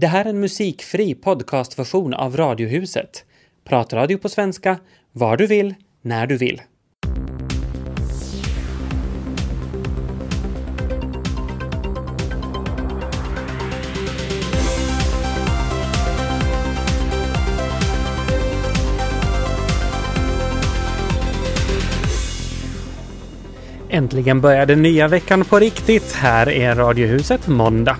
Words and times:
Det 0.00 0.06
här 0.06 0.24
är 0.24 0.28
en 0.28 0.40
musikfri 0.40 1.14
podcastversion 1.14 2.14
av 2.14 2.36
Radiohuset. 2.36 3.24
Pratradio 3.64 4.18
på 4.18 4.28
svenska, 4.28 4.78
var 5.12 5.36
du 5.36 5.46
vill, 5.46 5.74
när 6.02 6.26
du 6.26 6.36
vill. 6.36 6.62
Äntligen 23.90 24.40
börjar 24.40 24.66
den 24.66 24.82
nya 24.82 25.08
veckan 25.08 25.44
på 25.44 25.58
riktigt. 25.58 26.12
Här 26.12 26.48
är 26.48 26.74
Radiohuset 26.74 27.48
måndag. 27.48 27.96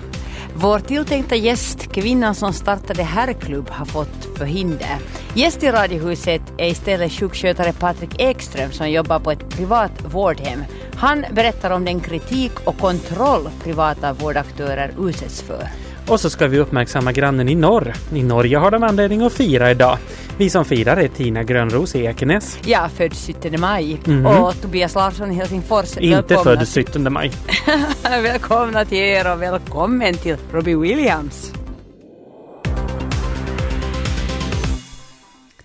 Vår 0.55 0.79
tilltänkta 0.79 1.35
gäst, 1.35 1.91
kvinnan 1.93 2.35
som 2.35 2.53
startade 2.53 3.03
herrklubb, 3.03 3.69
har 3.69 3.85
fått 3.85 4.37
förhinder. 4.37 4.97
Gäst 5.33 5.63
i 5.63 5.71
Radiohuset 5.71 6.41
är 6.57 6.67
istället 6.67 7.11
sjukskötare 7.11 7.73
Patrik 7.73 8.21
Ekström 8.21 8.71
som 8.71 8.89
jobbar 8.89 9.19
på 9.19 9.31
ett 9.31 9.49
privat 9.49 9.91
vårdhem. 10.05 10.63
Han 10.95 11.25
berättar 11.31 11.71
om 11.71 11.85
den 11.85 11.99
kritik 11.99 12.51
och 12.65 12.77
kontroll 12.77 13.49
privata 13.63 14.13
vårdaktörer 14.13 14.93
utsätts 14.99 15.41
för. 15.41 15.67
Och 16.11 16.19
så 16.19 16.29
ska 16.29 16.47
vi 16.47 16.59
uppmärksamma 16.59 17.11
grannen 17.11 17.49
i 17.49 17.55
norr. 17.55 17.93
I 18.13 18.23
Norge 18.23 18.57
har 18.57 18.71
de 18.71 18.83
anledning 18.83 19.21
att 19.21 19.33
fira 19.33 19.71
idag. 19.71 19.97
Vi 20.37 20.49
som 20.49 20.65
firar 20.65 20.97
är 20.97 21.07
Tina 21.07 21.43
Grönros 21.43 21.95
i 21.95 22.05
Ekenäs. 22.05 22.59
Jag 22.65 22.91
född 22.91 23.13
17 23.15 23.59
maj 23.59 23.99
Mhm. 24.05 24.25
och 24.25 24.61
Tobias 24.61 24.95
Larsson 24.95 25.31
i 25.31 25.35
Helsingfors. 25.35 25.97
Inte 25.97 26.35
Välkomna- 26.35 26.43
född 26.43 26.67
17 26.87 27.13
maj. 27.13 27.31
välkomna 28.03 28.85
till 28.85 28.97
er 28.97 29.33
och 29.33 29.41
välkommen 29.41 30.13
till 30.17 30.37
Robbie 30.51 30.75
Williams. 30.75 31.53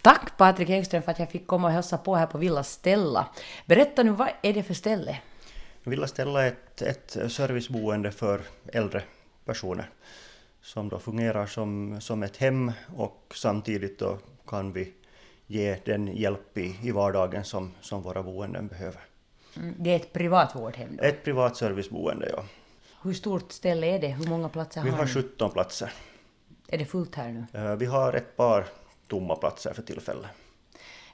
Tack 0.02 0.36
Patrik 0.36 0.70
Engström 0.70 1.02
för 1.02 1.12
att 1.12 1.18
jag 1.18 1.30
fick 1.30 1.46
komma 1.46 1.66
och 1.68 1.72
hälsa 1.74 1.98
på 1.98 2.16
här 2.16 2.26
på 2.26 2.38
Villa 2.38 2.62
Stella. 2.62 3.26
Berätta 3.66 4.02
nu, 4.02 4.10
vad 4.10 4.28
är 4.42 4.52
det 4.52 4.62
för 4.62 4.74
ställe? 4.74 5.16
Villa 5.84 6.06
Stella 6.06 6.42
är 6.42 6.48
ett, 6.48 6.82
ett 6.82 7.32
serviceboende 7.32 8.10
för 8.10 8.40
äldre 8.72 9.02
personer 9.44 9.88
som 10.66 10.88
då 10.88 10.98
fungerar 10.98 11.46
som, 11.46 12.00
som 12.00 12.22
ett 12.22 12.36
hem 12.36 12.72
och 12.96 13.32
samtidigt 13.34 13.98
då 13.98 14.18
kan 14.46 14.72
vi 14.72 14.92
ge 15.46 15.78
den 15.84 16.16
hjälp 16.16 16.58
i, 16.58 16.76
i 16.82 16.90
vardagen 16.90 17.44
som, 17.44 17.74
som 17.80 18.02
våra 18.02 18.22
boenden 18.22 18.66
behöver. 18.66 19.00
Mm, 19.56 19.74
Det 19.78 19.90
är 19.90 19.96
ett 19.96 20.12
privat 20.12 20.54
vårdhem 20.56 20.96
då. 20.96 21.04
Ett 21.04 21.24
privat 21.24 21.56
serviceboende, 21.56 22.30
ja. 22.36 22.44
Hur 23.02 23.12
stort 23.14 23.52
ställe 23.52 23.86
är 23.86 23.98
det? 24.00 24.08
Hur 24.08 24.28
många 24.28 24.48
platser 24.48 24.82
Vi 24.82 24.90
har 24.90 24.96
har 24.98 25.04
ni? 25.04 25.10
17 25.10 25.50
platser. 25.50 25.92
Är 26.68 26.78
det 26.78 26.84
fullt 26.84 27.14
här 27.14 27.28
nu? 27.28 27.60
Eh, 27.60 27.76
Vi 27.76 27.86
har 27.86 28.12
ett 28.12 28.36
par 28.36 28.66
tomma 29.08 29.36
platser 29.36 29.72
för 29.72 29.82
tillfället. 29.82 30.30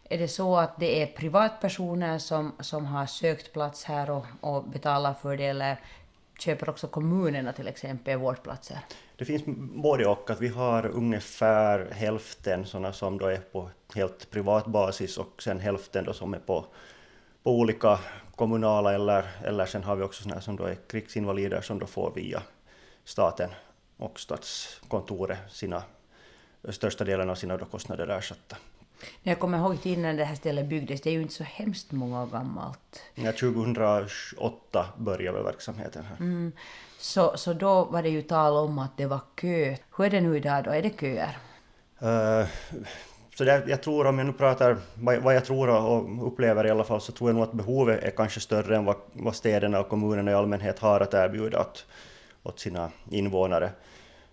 Är 0.04 0.18
det 0.18 0.28
så 0.28 0.56
att 0.56 0.80
det 0.80 1.02
är 1.02 1.06
privatpersoner 1.06 2.18
som, 2.18 2.52
som 2.60 2.86
har 2.86 3.06
sökt 3.06 3.52
plats 3.52 3.84
här 3.84 4.10
och, 4.10 4.26
och 4.40 4.64
betalar 4.68 5.14
för 5.14 5.36
det 5.36 5.46
eller 5.46 5.80
köper 6.38 6.68
också 6.70 6.86
kommunerna 6.88 7.52
till 7.52 7.68
exempel 7.68 8.18
vårdplatser? 8.18 8.78
Det 9.22 9.26
finns 9.26 9.42
både 9.56 10.06
och, 10.06 10.30
att 10.30 10.40
vi 10.40 10.48
har 10.48 10.86
ungefär 10.86 11.90
hälften 11.90 12.66
sådana 12.66 12.92
som 12.92 13.18
då 13.18 13.26
är 13.26 13.38
på 13.38 13.70
helt 13.94 14.30
privat 14.30 14.66
basis 14.66 15.18
och 15.18 15.42
sen 15.42 15.60
hälften 15.60 16.04
då 16.04 16.12
som 16.12 16.34
är 16.34 16.38
på, 16.38 16.64
på 17.42 17.50
olika 17.50 17.98
kommunala 18.36 18.94
eller, 18.94 19.24
eller 19.44 19.66
sen 19.66 19.84
har 19.84 19.96
vi 19.96 20.02
också 20.02 20.22
sådana 20.22 20.40
som 20.40 20.56
då 20.56 20.64
är 20.64 20.74
krigsinvalider 20.74 21.60
som 21.60 21.78
då 21.78 21.86
får 21.86 22.12
via 22.14 22.42
staten 23.04 23.50
och 23.96 24.20
statskontoret 24.20 25.38
sina 25.50 25.82
största 26.68 27.04
delen 27.04 27.30
av 27.30 27.34
sina 27.34 27.56
då 27.56 27.64
kostnader 27.64 28.08
ersatta. 28.08 28.56
Jag 29.22 29.38
kommer 29.38 29.58
ihåg 29.58 29.82
tiden 29.82 30.02
när 30.02 30.14
det 30.14 30.24
här 30.24 30.34
stället 30.34 30.66
byggdes, 30.66 31.00
det 31.00 31.10
är 31.10 31.14
ju 31.14 31.22
inte 31.22 31.34
så 31.34 31.44
hemskt 31.44 31.92
många 31.92 32.22
år 32.22 32.26
gammalt. 32.26 33.02
Ja, 33.14 33.32
2008 33.32 34.86
började 34.96 35.42
verksamheten 35.42 36.04
här. 36.04 36.16
Mm. 36.16 36.52
Så, 36.98 37.36
så 37.36 37.52
då 37.52 37.84
var 37.84 38.02
det 38.02 38.08
ju 38.08 38.22
tal 38.22 38.56
om 38.56 38.78
att 38.78 38.96
det 38.96 39.06
var 39.06 39.20
kö. 39.34 39.76
Hur 39.96 40.04
är 40.04 40.10
det 40.10 40.20
nu 40.20 40.36
idag 40.36 40.64
då? 40.64 40.70
Är 40.70 40.82
det 40.82 41.00
köer? 41.00 41.38
Eh, 42.00 42.46
Så 43.34 43.44
det, 43.44 43.64
jag 43.68 43.82
tror, 43.82 44.06
om 44.06 44.18
jag 44.18 44.26
nu 44.26 44.32
pratar 44.32 44.76
vad, 44.94 45.18
vad 45.18 45.34
jag 45.34 45.44
tror 45.44 45.68
och 45.68 46.26
upplever 46.26 46.66
i 46.66 46.70
alla 46.70 46.84
fall, 46.84 47.00
så 47.00 47.12
tror 47.12 47.30
jag 47.30 47.34
nog 47.34 47.44
att 47.44 47.52
behovet 47.52 48.02
är 48.04 48.10
kanske 48.10 48.40
större 48.40 48.76
än 48.76 48.84
vad, 48.84 48.96
vad 49.12 49.34
städerna 49.36 49.80
och 49.80 49.88
kommunerna 49.88 50.30
i 50.30 50.34
allmänhet 50.34 50.78
har 50.78 51.00
att 51.00 51.14
erbjuda 51.14 51.60
åt, 51.60 51.86
åt 52.42 52.60
sina 52.60 52.90
invånare. 53.10 53.70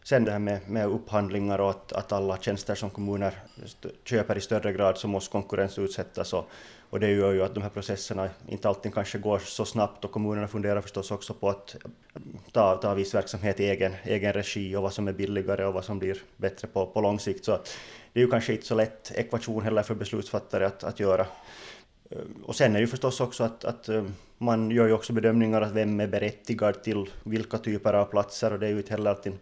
Sen 0.04 0.26
det 0.26 0.32
här 0.32 0.40
med, 0.40 0.70
med 0.70 0.88
upphandlingar 0.88 1.60
och 1.60 1.70
att, 1.70 1.94
att 1.94 2.12
alla 2.12 2.38
tjänster 2.38 2.76
som 2.76 2.90
kommuner 2.90 3.34
köper 4.04 4.38
i 4.38 4.42
större 4.42 4.74
grad 4.74 4.98
så 4.98 5.08
måste 5.08 5.32
konkurrensutsättas 5.32 6.34
och, 6.34 6.50
och 6.90 7.00
det 7.00 7.12
gör 7.12 7.34
ju 7.34 7.44
att 7.44 7.54
de 7.54 7.64
här 7.64 7.70
processerna 7.70 8.30
inte 8.48 8.68
alltid 8.68 8.94
kanske 8.94 9.18
går 9.18 9.40
så 9.40 9.66
snabbt 9.66 10.06
och 10.06 10.12
kommunerna 10.12 10.48
funderar 10.48 10.82
förstås 10.82 11.12
också 11.12 11.34
på 11.34 11.50
att 11.50 11.76
ta, 12.52 12.76
ta 12.76 12.94
viss 12.94 13.16
verksamhet 13.16 13.60
i 13.60 13.70
egen, 13.70 13.94
egen 14.04 14.34
regi 14.34 14.76
och 14.76 14.84
vad 14.84 14.94
som 14.94 15.08
är 15.08 15.14
billigare 15.14 15.66
och 15.66 15.74
vad 15.74 15.86
som 15.86 16.00
blir 16.00 16.18
bättre 16.38 16.68
på, 16.68 16.86
på 16.86 17.02
lång 17.02 17.20
sikt. 17.20 17.46
Så 17.46 17.52
att 17.52 17.78
det 18.14 18.20
är 18.20 18.24
ju 18.24 18.32
kanske 18.32 18.54
inte 18.54 18.66
så 18.66 18.76
lätt 18.76 19.12
ekvation 19.16 19.64
heller 19.64 19.84
för 19.84 19.96
beslutsfattare 19.96 20.66
att, 20.66 20.84
att 20.84 21.00
göra. 21.00 21.26
Och 22.46 22.56
sen 22.56 22.72
är 22.72 22.74
det 22.74 22.80
ju 22.80 22.88
förstås 22.88 23.22
också 23.22 23.44
att, 23.44 23.66
att 23.66 23.90
eh, 23.90 24.04
man 24.38 24.72
gör 24.72 24.88
ju 24.88 24.94
också 24.94 25.14
bedömningar 25.14 25.62
att 25.62 25.72
vem 25.72 26.00
är 26.00 26.08
berättigad 26.08 26.84
till 26.84 27.10
vilka 27.24 27.58
typer 27.58 27.94
av 27.94 28.06
platser 28.06 28.54
och 28.54 28.60
det 28.60 28.68
är 28.68 28.72
ju 28.72 28.78
inte 28.78 28.92
heller 28.92 29.10
alltid 29.10 29.34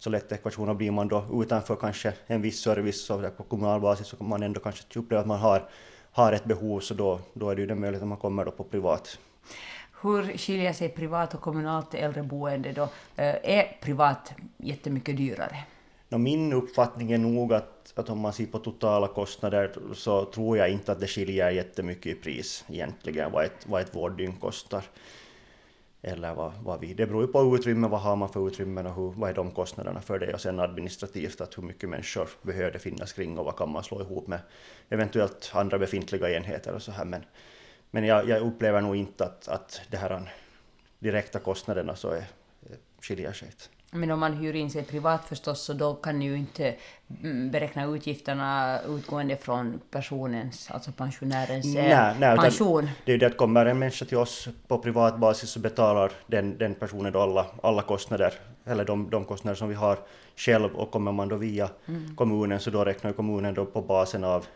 så 0.00 0.10
lätt 0.10 0.32
ekvation 0.32 0.68
och 0.68 0.76
blir 0.76 0.90
man 0.90 1.08
då 1.08 1.24
utanför 1.42 1.76
kanske 1.76 2.12
en 2.26 2.42
viss 2.42 2.60
service 2.60 3.04
så 3.04 3.30
på 3.36 3.42
kommunal 3.42 3.80
basis 3.80 4.06
så 4.06 4.16
kommer 4.16 4.28
man 4.28 4.42
ändå 4.42 4.60
kanske 4.60 4.98
uppleva 4.98 5.20
att 5.20 5.26
man 5.26 5.38
har, 5.38 5.68
har 6.12 6.32
ett 6.32 6.44
behov 6.44 6.80
så 6.80 6.94
då, 6.94 7.20
då 7.34 7.50
är 7.50 7.54
det 7.54 7.60
ju 7.60 7.66
den 7.66 7.80
möjligheten 7.80 8.08
man 8.08 8.18
kommer 8.18 8.44
då 8.44 8.50
på 8.50 8.64
privat. 8.64 9.18
Hur 10.02 10.38
skiljer 10.38 10.72
sig 10.72 10.88
privat 10.88 11.34
och 11.34 11.40
kommunalt 11.40 11.94
äldreboende 11.94 12.72
då? 12.72 12.82
Eh, 13.16 13.34
Är 13.42 13.78
privat 13.82 14.32
jättemycket 14.56 15.16
dyrare? 15.16 15.56
Min 16.08 16.52
uppfattning 16.52 17.12
är 17.12 17.18
nog 17.18 17.52
att, 17.52 17.92
att 17.96 18.10
om 18.10 18.18
man 18.18 18.32
ser 18.32 18.46
på 18.46 18.58
totala 18.58 19.08
kostnader 19.08 19.72
så 19.94 20.24
tror 20.24 20.58
jag 20.58 20.70
inte 20.70 20.92
att 20.92 21.00
det 21.00 21.06
skiljer 21.06 21.50
jättemycket 21.50 22.06
i 22.06 22.14
pris 22.14 22.64
egentligen 22.68 23.32
vad 23.32 23.44
ett, 23.44 23.66
vad 23.66 23.82
ett 23.82 23.96
vårddygn 23.96 24.32
kostar. 24.32 24.84
Eller 26.02 26.34
vad, 26.34 26.52
vad 26.62 26.80
vi, 26.80 26.94
det 26.94 27.06
beror 27.06 27.22
ju 27.22 27.28
på 27.28 27.56
utrymme, 27.56 27.88
vad 27.88 28.00
har 28.00 28.16
man 28.16 28.28
för 28.28 28.48
utrymmen 28.48 28.86
och 28.86 28.94
hur, 28.94 29.12
vad 29.16 29.30
är 29.30 29.34
de 29.34 29.50
kostnaderna 29.50 30.00
för 30.00 30.18
det 30.18 30.34
och 30.34 30.40
sen 30.40 30.60
administrativt 30.60 31.40
att 31.40 31.58
hur 31.58 31.62
mycket 31.62 31.88
människor 31.88 32.28
behöver 32.42 32.72
det 32.72 32.78
finnas 32.78 33.12
kring 33.12 33.38
och 33.38 33.44
vad 33.44 33.56
kan 33.56 33.70
man 33.70 33.84
slå 33.84 34.00
ihop 34.00 34.26
med 34.26 34.40
eventuellt 34.88 35.50
andra 35.54 35.78
befintliga 35.78 36.36
enheter 36.36 36.74
och 36.74 36.82
så 36.82 36.92
här 36.92 37.04
men, 37.04 37.24
men 37.90 38.04
jag, 38.04 38.28
jag 38.28 38.42
upplever 38.42 38.80
nog 38.80 38.96
inte 38.96 39.24
att, 39.24 39.48
att 39.48 39.80
det 39.90 39.96
här 39.96 40.32
direkta 40.98 41.38
kostnaderna 41.38 41.96
så 41.96 42.10
är, 42.10 42.24
skiljer 43.00 43.32
sig 43.32 43.48
inte. 43.48 43.79
Men 43.92 44.10
om 44.10 44.20
man 44.20 44.32
hyr 44.32 44.54
in 44.54 44.70
sig 44.70 44.82
privat 44.82 45.24
förstås 45.28 45.60
så 45.60 45.72
då 45.72 45.94
kan 45.94 46.18
ni 46.18 46.24
ju 46.24 46.36
inte 46.36 46.74
mm, 47.22 47.50
beräkna 47.50 47.84
utgifterna 47.84 48.78
utgående 48.88 49.36
från 49.36 49.80
personens, 49.90 50.70
alltså 50.70 50.92
pensionärens 50.92 51.66
eh, 51.76 51.84
Nej, 51.84 52.16
nej, 52.20 52.32
utan 52.32 52.44
pension. 52.44 52.90
Det 53.04 53.10
är 53.10 53.14
ju 53.14 53.18
det 53.18 53.26
att 53.26 53.36
kommer 53.36 53.66
en 53.66 53.78
människa 53.78 54.04
till 54.04 54.18
oss 54.18 54.48
på 54.68 54.78
privat 54.78 55.18
basis 55.18 55.50
så 55.50 55.60
betalar 55.60 56.12
den, 56.26 56.58
den 56.58 56.74
personen 56.74 57.12
då 57.12 57.20
alla, 57.20 57.46
alla 57.62 57.82
kostnader, 57.82 58.34
eller 58.64 58.84
de, 58.84 59.10
de 59.10 59.24
kostnader 59.24 59.56
som 59.56 59.68
vi 59.68 59.74
har 59.74 59.98
själv 60.36 60.74
och 60.74 60.90
kommer 60.90 61.12
man 61.12 61.28
då 61.28 61.36
via 61.36 61.68
kommunen 62.16 62.60
så 62.60 62.70
då 62.70 62.84
räknar 62.84 63.12
kommunen 63.12 63.54
då 63.54 63.66
på 63.66 63.82
basen 63.82 64.24
av, 64.24 64.46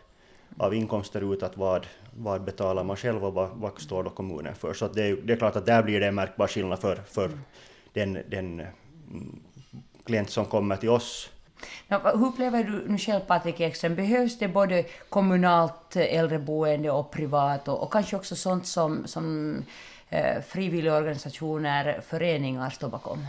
av 0.57 0.73
inkomster 0.73 1.33
ut 1.33 1.43
att 1.43 1.57
vad, 1.57 1.87
vad 2.17 2.43
betalar 2.43 2.83
man 2.83 2.95
själv 2.95 3.25
och 3.25 3.33
vad, 3.33 3.49
vad 3.53 3.81
står 3.81 4.03
då 4.03 4.09
kommunen 4.09 4.55
för. 4.55 4.73
Så 4.73 4.87
det, 4.87 5.03
är, 5.03 5.15
det 5.15 5.33
är 5.33 5.37
klart 5.37 5.55
att 5.55 5.65
där 5.65 5.83
blir 5.83 5.99
det 5.99 6.07
en 6.07 6.15
märkbar 6.15 6.47
skillnad 6.47 6.79
för, 6.79 6.95
för 6.95 7.31
den, 7.93 8.13
den 8.13 8.59
mm, 8.59 8.67
klient 10.05 10.29
som 10.29 10.45
kommer 10.45 10.75
till 10.77 10.89
oss 10.89 11.29
vad- 11.87 12.19
hur 12.19 12.27
upplever 12.27 12.63
du 12.63 12.83
nu 12.87 12.97
själv 12.97 13.19
Patrik 13.19 13.59
Ekström, 13.59 13.95
behövs 13.95 14.39
det 14.39 14.47
både 14.47 14.85
kommunalt 15.09 15.95
eh, 15.95 16.17
äldreboende 16.17 16.91
och 16.91 17.11
privat 17.11 17.67
och, 17.67 17.83
och 17.83 17.93
kanske 17.93 18.15
också 18.15 18.35
sånt 18.35 18.67
som, 18.67 19.07
som 19.07 19.55
eh, 20.09 20.41
frivilligorganisationer, 20.47 22.01
föreningar 22.07 22.69
står 22.69 22.89
bakom? 22.89 23.25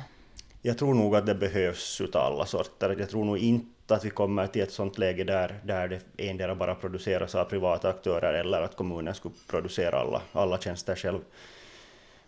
Jag 0.62 0.78
tror 0.78 0.94
nog 0.94 1.17
att 1.17 1.26
det 1.26 1.34
behövs 1.34 2.00
utav 2.00 2.22
alla 2.32 2.46
sorter. 2.46 2.96
Jag 2.99 3.11
tror 3.11 3.25
nog 3.25 3.38
inte 3.38 3.94
att 3.94 4.05
vi 4.05 4.11
kommer 4.11 4.46
till 4.46 4.62
ett 4.62 4.72
sådant 4.72 4.99
läge 4.99 5.25
där, 5.25 5.61
där 5.64 5.88
det 5.88 6.29
endera 6.29 6.55
bara 6.55 6.75
produceras 6.75 7.34
av 7.34 7.44
privata 7.44 7.88
aktörer 7.88 8.34
eller 8.34 8.62
att 8.62 8.76
kommunen 8.76 9.14
skulle 9.14 9.34
producera 9.46 9.99
alla, 10.00 10.22
alla 10.32 10.58
tjänster 10.58 10.96
själv. 10.96 11.19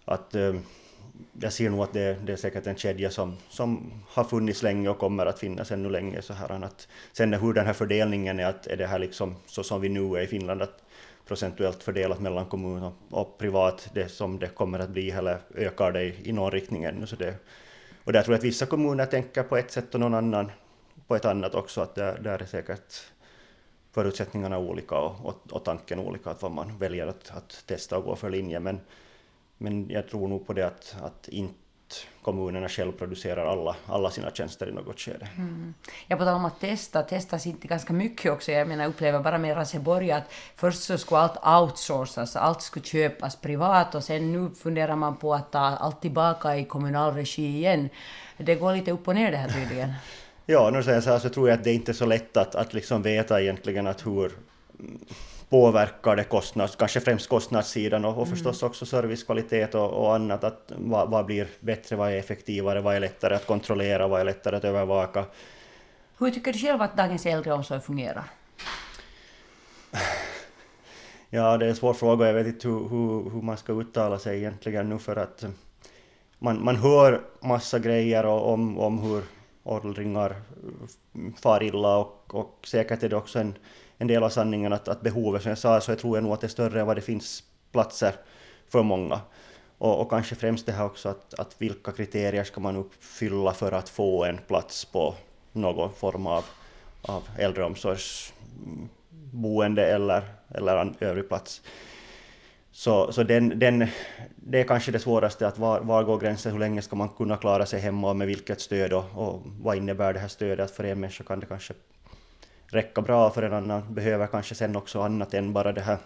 Att, 0.05 0.35
eh, 0.35 0.55
jag 1.41 1.53
ser 1.53 1.71
nog 1.71 1.81
att 1.81 1.93
det, 1.93 2.17
det 2.25 2.33
är 2.33 2.37
säkert 2.37 2.67
en 2.67 2.77
kedja 2.77 3.11
som, 3.11 3.37
som 3.49 3.93
har 4.09 4.25
funnits 4.25 4.63
länge 4.63 4.89
och 4.89 4.99
kommer 4.99 5.27
att 5.27 5.39
finnas 5.39 5.73
ännu 5.73 5.91
länge. 5.91 6.23
Så 6.23 6.33
här, 6.33 6.65
att, 6.65 6.89
sen 7.13 7.35
hur 7.35 7.53
den 7.53 7.67
här 7.67 7.73
fördelningen 7.73 8.41
är, 8.41 8.47
att 8.47 8.67
är 8.67 8.77
det 8.77 8.87
här 8.87 8.99
liksom 8.99 9.37
så 9.47 9.63
som 9.63 9.81
vi 9.81 9.89
nu 9.89 10.17
är 10.17 10.21
i 10.21 10.27
Finland, 10.27 10.63
att 10.63 10.83
procentuellt 11.27 11.83
fördelat 11.83 12.21
mellan 12.21 12.47
kommun 12.47 12.83
och, 12.83 12.95
och 13.11 13.39
privat, 13.39 13.91
det 13.95 14.09
som 14.09 14.39
det 14.39 14.49
kommer 14.49 14.79
att 14.79 14.91
bli, 14.91 15.11
eller 15.11 15.39
ökar 15.55 15.93
det 15.93 16.03
i, 16.03 16.15
i 16.25 16.33
någon 16.33 16.51
riktning 16.51 16.85
ännu. 16.85 17.07
Så 17.07 17.17
det, 17.17 17.35
och 18.05 18.13
där 18.13 18.23
tror 18.23 18.35
jag 18.35 18.39
att 18.39 18.45
vissa 18.45 18.67
kommuner 18.67 19.07
tänker 19.07 19.43
på 19.43 19.57
ett 19.57 19.71
sätt 19.71 19.95
och 19.95 20.01
någon 20.01 20.15
annan 20.15 20.51
på 21.07 21.17
ett 21.17 21.25
annat 21.25 21.55
också, 21.55 21.81
att 21.81 21.95
där, 21.95 22.19
där 22.19 22.43
är 22.43 22.47
säkert 22.47 22.95
förutsättningarna 23.93 24.59
olika 24.59 24.99
och, 24.99 25.27
och, 25.27 25.53
och 25.53 25.65
tanken 25.65 25.99
olika, 25.99 26.31
att 26.31 26.43
vad 26.43 26.53
man 26.53 26.79
väljer 26.79 27.07
att, 27.07 27.31
att 27.31 27.63
testa 27.67 27.99
och 27.99 28.05
gå 28.05 28.17
för 28.17 28.31
linje. 28.31 28.61
Men, 28.61 28.81
men 29.59 29.91
jag 29.91 30.09
tror 30.09 30.29
nog 30.29 30.47
på 30.47 30.53
det 30.53 30.67
att, 30.67 30.97
att 31.03 31.29
inte 31.29 31.55
kommunerna 32.23 32.69
själv 32.69 32.93
producerar 32.93 33.47
alla, 33.47 33.77
alla 33.87 34.11
sina 34.11 34.31
tjänster 34.31 34.69
i 34.69 34.73
något 34.73 35.01
skede. 35.01 35.29
Mm. 35.37 35.75
Ja, 36.07 36.17
på 36.17 36.25
tal 36.25 36.35
om 36.35 36.45
att 36.45 36.61
testa, 36.61 37.03
testas 37.03 37.47
inte 37.47 37.69
ganska 37.69 37.93
mycket 37.93 38.33
också. 38.33 38.53
Jag 38.53 38.69
menar, 38.69 38.87
upplever 38.87 39.21
bara 39.21 39.39
med 39.39 39.57
Raseborg 39.57 40.11
att 40.13 40.25
först 40.57 40.83
så 40.83 40.99
skulle 40.99 41.21
allt 41.21 41.47
outsourcas, 41.63 42.37
allt 42.37 42.63
skulle 42.63 42.85
köpas 42.85 43.37
privat 43.37 43.95
och 43.95 44.05
sen 44.05 44.33
nu 44.33 44.51
funderar 44.55 44.97
man 44.97 45.17
på 45.17 45.35
att 45.35 45.53
ta 45.53 45.59
allt 45.59 46.01
tillbaka 46.01 46.57
i 46.57 46.65
kommunal 46.65 47.15
regi 47.15 47.57
igen. 47.57 47.89
Det 48.37 48.55
går 48.55 48.73
lite 48.73 48.93
upp 48.93 49.09
och 49.09 49.15
ner 49.15 49.31
det 49.31 49.37
här 49.37 49.49
tydligen. 49.49 49.93
ja, 50.47 50.71
nu 50.71 50.83
säger 50.83 50.97
jag 50.97 51.05
så 51.05 51.11
här 51.11 51.19
så 51.19 51.29
tror 51.29 51.49
jag 51.49 51.59
att 51.59 51.65
det 51.65 51.73
inte 51.73 51.93
är 51.93 51.95
så 51.95 52.07
lätt 52.07 52.37
att, 52.37 52.55
att 52.55 52.75
liksom 52.75 53.03
veta 53.03 53.43
egentligen 53.43 53.87
att 53.87 54.07
hur 54.07 54.33
påverkar 55.49 56.17
det 56.17 56.25
kostnads, 56.25 56.77
kanske 56.77 57.01
främst 57.01 57.29
kostnadssidan 57.29 58.05
och, 58.05 58.11
och 58.11 58.27
mm. 58.27 58.31
förstås 58.31 58.63
också 58.63 58.87
servicekvalitet 58.87 59.75
och, 59.75 59.91
och 59.91 60.15
annat. 60.15 60.45
Att 60.45 60.73
vad, 60.77 61.11
vad, 61.11 61.27
blir 61.27 61.49
bättre, 61.61 61.97
vad 61.97 62.13
är 62.13 62.17
effektivare, 62.17 62.81
vad 62.81 62.97
är 62.97 63.01
lättare 63.01 63.35
att 63.35 63.47
kontrollera, 63.47 64.09
vad 64.09 64.21
är 64.21 64.25
lättare 64.25 64.57
att 64.57 64.65
övervaka. 64.65 65.25
Hur 66.19 66.31
tycker 66.31 66.53
du 66.53 66.59
själv 66.59 66.83
att 66.83 66.97
dagens 66.97 67.27
äldreomsorg 67.27 67.81
fungerar? 67.81 68.25
Ja, 71.31 71.57
det 71.57 71.65
är 71.65 71.69
en 71.71 71.77
svår 71.77 71.95
fråga. 71.95 72.27
Jag 72.27 72.35
vet 72.35 72.47
inte 72.47 72.69
hur, 72.69 72.89
hur, 72.89 73.31
hur 73.31 73.43
man 73.43 73.57
ska 73.57 73.73
uttala 73.73 74.19
sig 74.19 74.39
egentligen 74.39 74.89
nu 74.89 74.99
för 74.99 75.17
att 75.17 75.45
man, 76.39 76.65
man 76.65 76.77
hör 76.77 77.21
massa 77.41 77.79
grejer 77.79 78.27
om, 78.27 78.79
om 78.79 78.99
hur 78.99 79.23
åldringar 79.63 80.37
far 81.43 81.63
illa 81.63 81.97
och, 81.97 82.35
och 82.35 82.59
säkert 82.67 83.03
är 83.03 83.09
det 83.09 83.17
också 83.17 83.39
en 83.39 83.55
en 83.99 84.07
del 84.07 84.23
av 84.23 84.29
sanningen 84.29 84.73
att, 84.73 84.89
att 84.89 85.01
behovet, 85.01 85.43
som 85.43 85.49
jag 85.49 85.59
sa, 85.59 85.81
så 85.81 85.91
jag 85.91 85.99
tror 85.99 86.17
jag 86.17 86.25
nog 86.25 86.33
att 86.33 86.41
det 86.41 86.47
är 86.47 86.49
större 86.49 86.81
än 86.81 86.87
vad 86.87 86.97
det 86.97 87.01
finns 87.01 87.43
platser 87.73 88.15
för 88.69 88.83
många. 88.83 89.21
Och, 89.79 90.01
och 90.01 90.11
kanske 90.11 90.35
främst 90.35 90.67
det 90.67 90.73
här 90.73 90.85
också 90.85 91.09
att, 91.09 91.35
att 91.35 91.55
vilka 91.59 91.93
kriterier 91.93 92.45
ska 92.45 92.61
man 92.61 92.77
uppfylla 92.77 93.53
för 93.53 93.73
att 93.73 93.89
få 93.89 94.25
en 94.25 94.39
plats 94.39 94.85
på 94.85 95.15
någon 95.53 95.93
form 95.93 96.27
av, 96.27 96.45
av 97.03 97.29
äldreomsorgsboende 97.39 99.87
eller, 99.87 100.23
eller 100.55 100.95
övrig 101.01 101.29
plats. 101.29 101.63
Så, 102.71 103.13
så 103.13 103.23
den, 103.23 103.59
den, 103.59 103.87
det 104.37 104.61
är 104.61 104.65
kanske 104.65 104.93
det 104.93 104.99
svåraste, 104.99 105.47
att 105.47 105.59
var, 105.59 105.81
var 105.81 106.05
går 106.05 106.19
gränsen, 106.19 106.53
hur 106.53 106.59
länge 106.59 106.83
ska 106.83 106.97
man 106.97 107.09
kunna 107.09 107.37
klara 107.37 107.67
sig 107.67 107.81
hemma 107.81 108.11
och 108.11 108.17
med 108.17 108.27
vilket 108.27 108.61
stöd 108.61 108.93
och, 108.93 109.05
och 109.15 109.43
vad 109.61 109.77
innebär 109.77 110.13
det 110.13 110.19
här 110.19 110.29
stödet? 110.29 110.65
Att 110.65 110.77
för 110.77 110.85
en 110.85 111.01
människa 111.01 111.25
kan 111.25 111.41
det 111.41 111.47
kanske 111.47 111.75
räcka 112.71 113.03
bra 113.03 113.31
för 113.31 113.43
en 113.43 113.53
annan 113.53 113.95
behöver 113.95 114.27
kanske 114.27 114.55
sen 114.55 114.77
också 114.77 115.01
annat 115.01 115.35
än 115.35 115.53
bara 115.53 115.73
det 115.73 115.81
här 115.81 115.99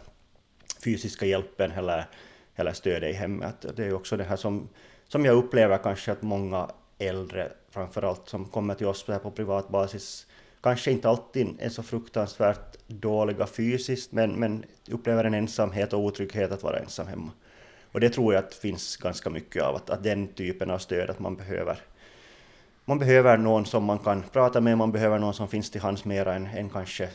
fysiska 0.84 1.26
hjälpen 1.26 1.70
eller, 1.70 2.04
eller 2.56 2.72
stödet 2.72 3.10
i 3.10 3.12
hemmet. 3.12 3.66
Det 3.76 3.84
är 3.84 3.94
också 3.94 4.16
det 4.16 4.24
här 4.24 4.36
som, 4.36 4.68
som 5.08 5.24
jag 5.24 5.36
upplever 5.36 5.78
kanske 5.78 6.12
att 6.12 6.22
många 6.22 6.68
äldre 6.98 7.52
framförallt 7.70 8.28
som 8.28 8.44
kommer 8.44 8.74
till 8.74 8.86
oss 8.86 9.04
på 9.04 9.30
privat 9.30 9.68
basis 9.68 10.26
kanske 10.62 10.90
inte 10.90 11.08
alltid 11.08 11.48
är 11.58 11.68
så 11.68 11.82
fruktansvärt 11.82 12.76
dåliga 12.86 13.46
fysiskt 13.46 14.12
men, 14.12 14.32
men 14.32 14.64
upplever 14.90 15.24
en 15.24 15.34
ensamhet 15.34 15.92
och 15.92 16.00
otrygghet 16.00 16.52
att 16.52 16.62
vara 16.62 16.78
ensam 16.78 17.06
hemma. 17.06 17.30
Och 17.92 18.00
det 18.00 18.10
tror 18.10 18.34
jag 18.34 18.44
att 18.44 18.54
finns 18.54 18.96
ganska 18.96 19.30
mycket 19.30 19.62
av, 19.62 19.76
att, 19.76 19.90
att 19.90 20.02
den 20.02 20.28
typen 20.28 20.70
av 20.70 20.78
stöd 20.78 21.10
att 21.10 21.18
man 21.18 21.36
behöver 21.36 21.78
man 22.84 22.98
behöver 22.98 23.36
någon 23.36 23.66
som 23.66 23.84
man 23.84 23.98
kan 23.98 24.22
prata 24.22 24.60
med, 24.60 24.78
man 24.78 24.92
behöver 24.92 25.18
någon 25.18 25.34
som 25.34 25.48
finns 25.48 25.70
till 25.70 25.80
hands 25.80 26.04
mer 26.04 26.28
än, 26.28 26.46
än 26.46 26.70
kanske 26.70 27.08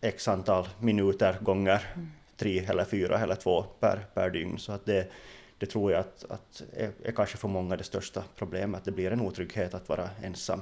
x 0.00 0.28
antal 0.28 0.68
minuter 0.80 1.36
gånger 1.40 1.86
mm. 1.94 2.10
tre 2.36 2.58
eller 2.58 2.84
fyra 2.84 3.18
eller 3.18 3.34
två 3.34 3.62
per, 3.62 4.06
per 4.14 4.30
dygn. 4.30 4.58
Så 4.58 4.72
att 4.72 4.86
det, 4.86 5.10
det 5.58 5.66
tror 5.66 5.92
jag 5.92 6.00
att, 6.00 6.24
att 6.28 6.62
är, 6.76 6.90
är 7.04 7.12
kanske 7.12 7.36
för 7.36 7.48
många 7.48 7.76
det 7.76 7.84
största 7.84 8.22
problemet, 8.36 8.78
att 8.78 8.84
det 8.84 8.92
blir 8.92 9.10
en 9.10 9.20
otrygghet 9.20 9.74
att 9.74 9.88
vara 9.88 10.10
ensam 10.22 10.60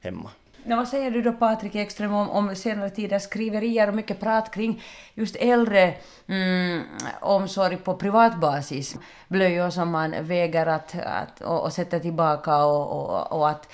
hemma. 0.00 0.30
No, 0.64 0.76
vad 0.76 0.88
säger 0.88 1.10
du 1.10 1.22
då 1.22 1.32
Patrik 1.32 1.74
Ekström 1.74 2.14
om, 2.14 2.30
om 2.30 2.56
senare 2.56 2.90
tiders 2.90 3.22
skriverier 3.22 3.88
och 3.88 3.94
mycket 3.94 4.20
prat 4.20 4.54
kring 4.54 4.82
just 5.14 5.36
äldre 5.36 5.94
mm, 6.26 6.82
omsorg 7.20 7.76
på 7.76 7.94
privatbasis? 7.94 8.96
Blöjor 9.28 9.70
som 9.70 9.90
man 9.90 10.14
väger 10.20 10.66
att, 10.66 10.94
att, 11.04 11.40
och, 11.40 11.64
och 11.64 11.72
sätter 11.72 12.00
tillbaka 12.00 12.64
och, 12.64 13.10
och, 13.10 13.32
och 13.32 13.48
att 13.48 13.68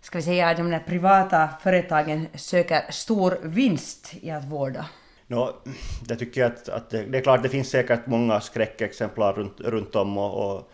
ska 0.00 0.18
vi 0.18 0.22
säga, 0.22 0.54
de 0.54 0.70
där 0.70 0.78
privata 0.86 1.48
företagen 1.62 2.26
söker 2.34 2.92
stor 2.92 3.38
vinst 3.42 4.14
i 4.20 4.30
att 4.30 4.44
vårda? 4.44 4.86
No, 5.26 5.52
det 6.02 6.16
tycker 6.16 6.40
jag 6.40 6.52
att, 6.52 6.68
att 6.68 6.90
det, 6.90 7.02
det, 7.02 7.18
är 7.18 7.22
klart, 7.22 7.42
det 7.42 7.48
finns 7.48 7.70
säkert 7.70 8.06
många 8.06 8.40
skräckexemplar 8.40 9.32
runt, 9.32 9.60
runt 9.60 9.96
om 9.96 10.18
och, 10.18 10.56
och 10.56 10.70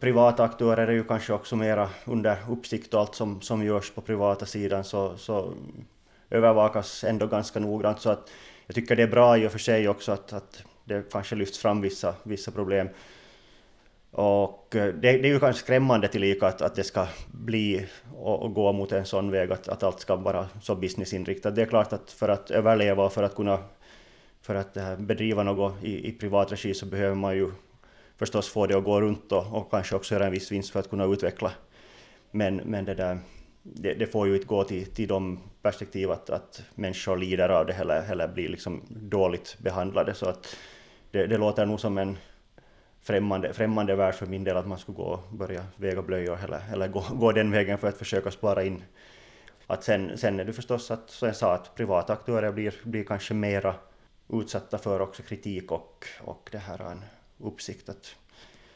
privata 0.00 0.44
aktörer 0.44 0.88
är 0.88 0.92
ju 0.92 1.04
kanske 1.04 1.32
också 1.32 1.56
mera 1.56 1.88
under 2.04 2.36
uppsikt 2.50 2.94
och 2.94 3.00
allt 3.00 3.14
som, 3.14 3.40
som 3.40 3.64
görs 3.64 3.90
på 3.90 4.00
privata 4.00 4.46
sidan 4.46 4.84
så, 4.84 5.16
så 5.16 5.52
övervakas 6.30 7.04
ändå 7.04 7.26
ganska 7.26 7.60
noggrant. 7.60 8.00
Så 8.00 8.10
att 8.10 8.30
jag 8.66 8.74
tycker 8.74 8.96
det 8.96 9.02
är 9.02 9.08
bra 9.08 9.38
i 9.38 9.46
och 9.46 9.52
för 9.52 9.58
sig 9.58 9.88
också 9.88 10.12
att, 10.12 10.32
att 10.32 10.62
det 10.84 11.12
kanske 11.12 11.36
lyfts 11.36 11.58
fram 11.58 11.80
vissa, 11.80 12.14
vissa 12.22 12.50
problem. 12.50 12.88
Och 14.10 14.76
eh, 14.76 14.94
det, 14.94 15.12
det 15.18 15.28
är 15.28 15.32
ju 15.32 15.40
kanske 15.40 15.62
skrämmande 15.62 16.08
tillika 16.08 16.46
att, 16.46 16.62
att 16.62 16.74
det 16.74 16.84
ska 16.84 17.06
bli 17.26 17.86
och, 18.14 18.42
och, 18.42 18.54
gå 18.54 18.72
mot 18.72 18.92
en 18.92 19.06
sån 19.06 19.30
väg 19.30 19.52
att, 19.52 19.68
att 19.68 19.82
allt 19.82 20.00
ska 20.00 20.16
vara 20.16 20.48
så 20.62 20.74
businessinriktat. 20.74 21.54
Det 21.54 21.62
är 21.62 21.66
klart 21.66 21.92
att 21.92 22.10
för 22.10 22.28
att 22.28 22.50
överleva 22.50 23.04
och 23.04 23.12
för 23.12 23.22
att 23.22 23.34
kunna 23.34 23.58
för 24.42 24.54
att 24.54 24.76
eh, 24.76 24.96
bedriva 24.96 25.42
något 25.42 25.84
i, 25.84 26.08
i 26.08 26.12
privat 26.12 26.52
regi 26.52 26.74
så 26.74 26.86
behöver 26.86 27.14
man 27.14 27.36
ju 27.36 27.50
förstås 28.20 28.48
få 28.48 28.66
det 28.66 28.78
att 28.78 28.84
gå 28.84 29.00
runt 29.00 29.32
och, 29.32 29.46
och 29.52 29.70
kanske 29.70 29.96
också 29.96 30.14
göra 30.14 30.26
en 30.26 30.32
viss 30.32 30.52
vinst 30.52 30.70
för 30.70 30.80
att 30.80 30.90
kunna 30.90 31.04
utveckla. 31.04 31.52
Men, 32.30 32.56
men 32.56 32.84
det, 32.84 32.94
där, 32.94 33.18
det, 33.62 33.94
det 33.94 34.06
får 34.06 34.28
ju 34.28 34.34
inte 34.34 34.46
gå 34.46 34.64
till, 34.64 34.86
till 34.86 35.08
de 35.08 35.40
perspektiv 35.62 36.10
att, 36.10 36.30
att 36.30 36.62
människor 36.74 37.16
lider 37.16 37.48
av 37.48 37.66
det 37.66 37.72
eller, 37.72 38.12
eller 38.12 38.28
blir 38.28 38.48
liksom 38.48 38.82
dåligt 38.88 39.56
behandlade. 39.58 40.14
Så 40.14 40.26
att 40.28 40.56
det, 41.10 41.26
det 41.26 41.38
låter 41.38 41.66
nog 41.66 41.80
som 41.80 41.98
en 41.98 42.18
främmande, 43.02 43.52
främmande 43.52 43.96
värld 43.96 44.14
för 44.14 44.26
min 44.26 44.44
del 44.44 44.56
att 44.56 44.68
man 44.68 44.78
skulle 44.78 44.96
gå 44.96 45.02
och 45.02 45.36
börja 45.36 45.64
väga 45.76 46.02
blöjor 46.02 46.38
eller, 46.44 46.60
eller 46.72 46.88
gå, 46.88 47.04
gå 47.12 47.32
den 47.32 47.50
vägen 47.50 47.78
för 47.78 47.88
att 47.88 47.98
försöka 47.98 48.30
spara 48.30 48.64
in. 48.64 48.84
Att 49.66 49.84
sen, 49.84 50.18
sen 50.18 50.40
är 50.40 50.44
det 50.44 50.52
förstås 50.52 50.90
att, 50.90 51.10
som 51.10 51.28
jag 51.28 51.36
sa, 51.36 51.54
att 51.54 51.74
privata 51.74 52.12
aktörer 52.12 52.52
blir, 52.52 52.74
blir 52.84 53.04
kanske 53.04 53.34
mera 53.34 53.74
utsatta 54.28 54.78
för 54.78 55.00
också 55.00 55.22
kritik 55.22 55.72
och, 55.72 56.04
och 56.20 56.48
det 56.52 56.58
här 56.58 56.96
uppsikt. 57.42 57.88
Att 57.88 58.14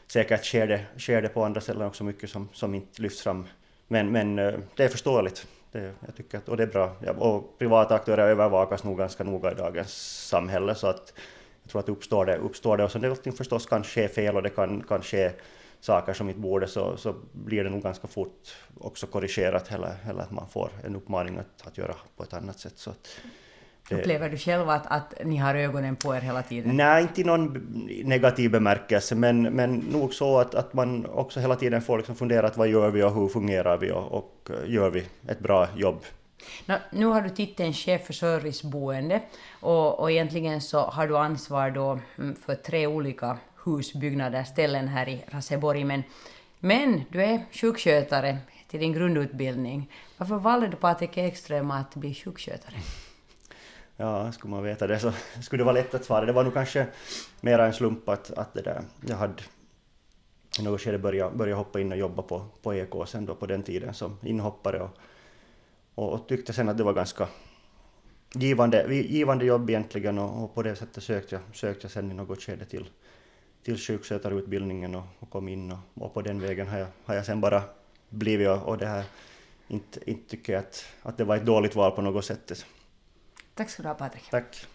säkert 0.07 0.45
sker 0.45 0.67
det, 0.67 0.85
sker 0.97 1.21
det 1.21 1.29
på 1.29 1.43
andra 1.43 1.61
ställen 1.61 1.87
också 1.87 2.03
mycket 2.03 2.29
som, 2.29 2.49
som 2.53 2.75
inte 2.75 3.01
lyfts 3.01 3.21
fram. 3.21 3.47
Men, 3.87 4.11
men 4.11 4.39
eh, 4.39 4.53
det 4.75 4.83
är 4.83 4.89
förståeligt. 4.89 5.47
Det, 5.71 5.93
jag 6.05 6.15
tycker 6.15 6.37
att, 6.37 6.49
och 6.49 6.57
det 6.57 6.63
är 6.63 6.67
bra. 6.67 6.95
Ja, 7.01 7.11
och 7.11 7.59
privata 7.59 7.95
aktörer 7.95 8.27
övervakas 8.27 8.83
nog 8.83 8.97
ganska 8.97 9.23
noga 9.23 9.51
i 9.51 9.55
dagens 9.55 10.27
samhälle 10.27 10.75
så 10.75 10.87
att 10.87 11.13
jag 11.63 11.71
tror 11.71 11.79
att 11.79 11.89
uppstår 11.89 12.25
det, 12.25 12.37
uppstår 12.37 12.77
det 12.77 12.83
och 12.83 12.91
sen 12.91 13.01
det 13.01 13.31
förstås 13.31 13.65
kan 13.65 13.83
ske 13.83 14.07
fel 14.07 14.35
och 14.35 14.43
det 14.43 14.49
kan, 14.49 14.83
kan 14.83 15.01
ske 15.01 15.31
saker 15.79 16.13
som 16.13 16.29
inte 16.29 16.41
borde 16.41 16.67
så, 16.67 16.97
så 16.97 17.15
blir 17.31 17.63
det 17.63 17.69
nog 17.69 17.81
ganska 17.83 18.07
fort 18.07 18.55
också 18.79 19.07
korrigerat 19.07 19.71
eller, 19.71 19.95
eller 20.09 20.21
att 20.21 20.31
man 20.31 20.49
får 20.49 20.69
en 20.83 20.95
uppmaning 20.95 21.37
att, 21.37 21.67
att 21.67 21.77
göra 21.77 21.95
på 22.15 22.23
ett 22.23 22.33
annat 22.33 22.59
sätt. 22.59 22.77
Så 22.77 22.89
att. 22.89 23.21
Upplever 23.91 24.29
du 24.29 24.37
själv 24.37 24.69
att, 24.69 24.87
att 24.87 25.13
ni 25.23 25.37
har 25.37 25.55
ögonen 25.55 25.95
på 25.95 26.15
er 26.15 26.21
hela 26.21 26.41
tiden? 26.41 26.77
Nej, 26.77 27.01
inte 27.01 27.21
i 27.21 27.23
någon 27.23 27.53
negativ 28.03 28.51
bemärkelse, 28.51 29.15
men, 29.15 29.41
men 29.41 29.75
nog 29.75 30.13
så 30.13 30.39
att, 30.39 30.55
att 30.55 30.73
man 30.73 31.05
också 31.05 31.39
hela 31.39 31.55
tiden 31.55 31.81
får 31.81 31.97
liksom 31.97 32.15
fundera 32.15 32.47
att 32.47 32.57
vad 32.57 32.67
gör 32.67 32.91
vi 32.91 33.03
och 33.03 33.13
hur 33.13 33.27
fungerar 33.27 33.77
vi 33.77 33.91
och, 33.91 34.11
och 34.11 34.49
gör 34.65 34.89
vi 34.89 35.03
ett 35.27 35.39
bra 35.39 35.67
jobb? 35.75 36.05
No, 36.65 36.75
nu 36.91 37.05
har 37.05 37.21
du 37.21 37.29
titeln 37.29 37.73
chef 37.73 38.05
för 38.05 38.13
serviceboende 38.13 39.21
och, 39.59 39.99
och 39.99 40.11
egentligen 40.11 40.61
så 40.61 40.79
har 40.79 41.07
du 41.07 41.17
ansvar 41.17 41.71
då 41.71 41.99
mm, 42.17 42.35
för 42.35 42.55
tre 42.55 42.87
olika 42.87 43.37
husbyggnader, 43.65 44.43
ställen 44.43 44.87
här 44.87 45.09
i 45.09 45.23
Raseborg, 45.27 45.83
men, 45.83 46.03
men 46.59 47.01
du 47.09 47.23
är 47.23 47.45
sjukskötare 47.51 48.37
till 48.67 48.79
din 48.79 48.93
grundutbildning. 48.93 49.91
Varför 50.17 50.35
valde 50.35 50.67
du 50.67 50.75
Patrik 50.75 51.17
Ekström 51.17 51.71
att 51.71 51.95
bli 51.95 52.13
sjukskötare? 52.13 52.75
Ja, 53.97 54.31
skulle 54.31 54.51
man 54.51 54.63
veta 54.63 54.87
det 54.87 54.99
så 54.99 55.11
skulle 55.41 55.59
det 55.59 55.65
vara 55.65 55.75
lätt 55.75 55.93
att 55.93 56.05
svara. 56.05 56.25
Det 56.25 56.33
var 56.33 56.43
nog 56.43 56.53
kanske 56.53 56.87
mera 57.41 57.65
en 57.65 57.73
slump 57.73 58.09
att, 58.09 58.31
att 58.31 58.53
det 58.53 58.61
där, 58.61 58.81
jag 59.07 59.15
hade 59.15 59.43
i 60.59 60.63
något 60.63 60.81
skede 60.81 60.97
börjat, 60.97 61.33
började 61.33 61.57
hoppa 61.57 61.79
in 61.79 61.91
och 61.91 61.97
jobba 61.97 62.21
på, 62.21 62.45
på 62.61 62.73
EK 62.73 63.07
sen 63.07 63.25
då 63.25 63.35
på 63.35 63.45
den 63.45 63.63
tiden 63.63 63.93
som 63.93 64.17
inhoppare 64.23 64.81
och, 64.81 64.89
och, 65.95 66.13
och 66.13 66.27
tyckte 66.27 66.53
sen 66.53 66.69
att 66.69 66.77
det 66.77 66.83
var 66.83 66.93
ganska 66.93 67.27
givande, 68.33 68.95
givande 68.95 69.45
jobb 69.45 69.69
egentligen 69.69 70.17
och, 70.17 70.43
och 70.43 70.55
på 70.55 70.63
det 70.63 70.75
sättet 70.75 71.03
sökte 71.03 71.35
jag, 71.35 71.55
sökte 71.55 71.85
jag 71.85 71.91
sen 71.91 72.11
i 72.11 72.13
något 72.13 72.41
skede 72.41 72.65
till, 72.65 72.89
till 73.63 73.77
sjukskötarutbildningen 73.77 74.95
och, 74.95 75.03
och 75.19 75.29
kom 75.29 75.47
in 75.47 75.71
och, 75.71 76.03
och 76.03 76.13
på 76.13 76.21
den 76.21 76.41
vägen 76.41 76.67
har 76.67 76.77
jag, 76.77 76.87
har 77.05 77.15
jag 77.15 77.25
sen 77.25 77.41
bara 77.41 77.63
blivit 78.09 78.47
och, 78.47 78.63
och 78.63 78.77
det 78.77 78.87
här 78.87 79.03
inte, 79.67 80.11
inte 80.11 80.29
tycker 80.29 80.53
jag 80.53 80.59
att, 80.59 80.85
att 81.01 81.17
det 81.17 81.23
var 81.23 81.35
ett 81.35 81.45
dåligt 81.45 81.75
val 81.75 81.91
på 81.91 82.01
något 82.01 82.25
sätt. 82.25 82.65
Tack 83.57 83.69
ska 83.69 83.83
du 83.83 83.89
ha 83.89 83.95
Patrik. 83.95 84.23
Tack. 84.31 84.65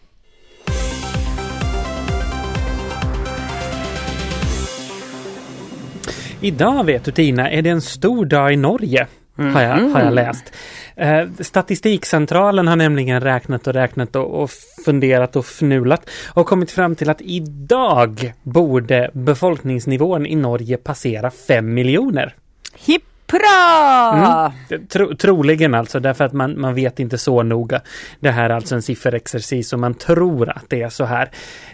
Idag 6.40 6.84
vet 6.84 7.04
du 7.04 7.12
Tina, 7.12 7.50
är 7.50 7.62
det 7.62 7.70
en 7.70 7.82
stor 7.82 8.24
dag 8.24 8.52
i 8.52 8.56
Norge. 8.56 9.06
Mm. 9.38 9.54
Har, 9.54 9.62
jag, 9.62 9.76
har 9.76 10.00
jag 10.00 10.14
läst. 10.14 10.52
Eh, 10.96 11.28
Statistikcentralen 11.40 12.68
har 12.68 12.76
nämligen 12.76 13.20
räknat 13.20 13.66
och 13.66 13.72
räknat 13.72 14.16
och, 14.16 14.42
och 14.42 14.50
funderat 14.84 15.36
och 15.36 15.46
fnulat 15.46 16.10
och 16.28 16.46
kommit 16.46 16.70
fram 16.70 16.96
till 16.96 17.10
att 17.10 17.20
idag 17.20 18.32
borde 18.42 19.10
befolkningsnivån 19.12 20.26
i 20.26 20.34
Norge 20.36 20.76
passera 20.76 21.30
5 21.30 21.74
miljoner. 21.74 22.34
Hipp 22.74 23.09
Bra! 23.30 24.52
Mm. 24.70 24.86
Tro, 24.86 25.16
troligen 25.16 25.74
alltså, 25.74 26.00
därför 26.00 26.24
att 26.24 26.32
man, 26.32 26.60
man 26.60 26.74
vet 26.74 27.00
inte 27.00 27.18
så 27.18 27.42
noga. 27.42 27.80
Det 28.20 28.30
här 28.30 28.50
är 28.50 28.54
alltså 28.54 28.74
en 28.74 28.82
sifferexercis 28.82 29.72
och 29.72 29.78
man 29.78 29.94
tror 29.94 30.50
att 30.50 30.64
det 30.68 30.82
är 30.82 30.88
så 30.88 31.04
här. 31.04 31.30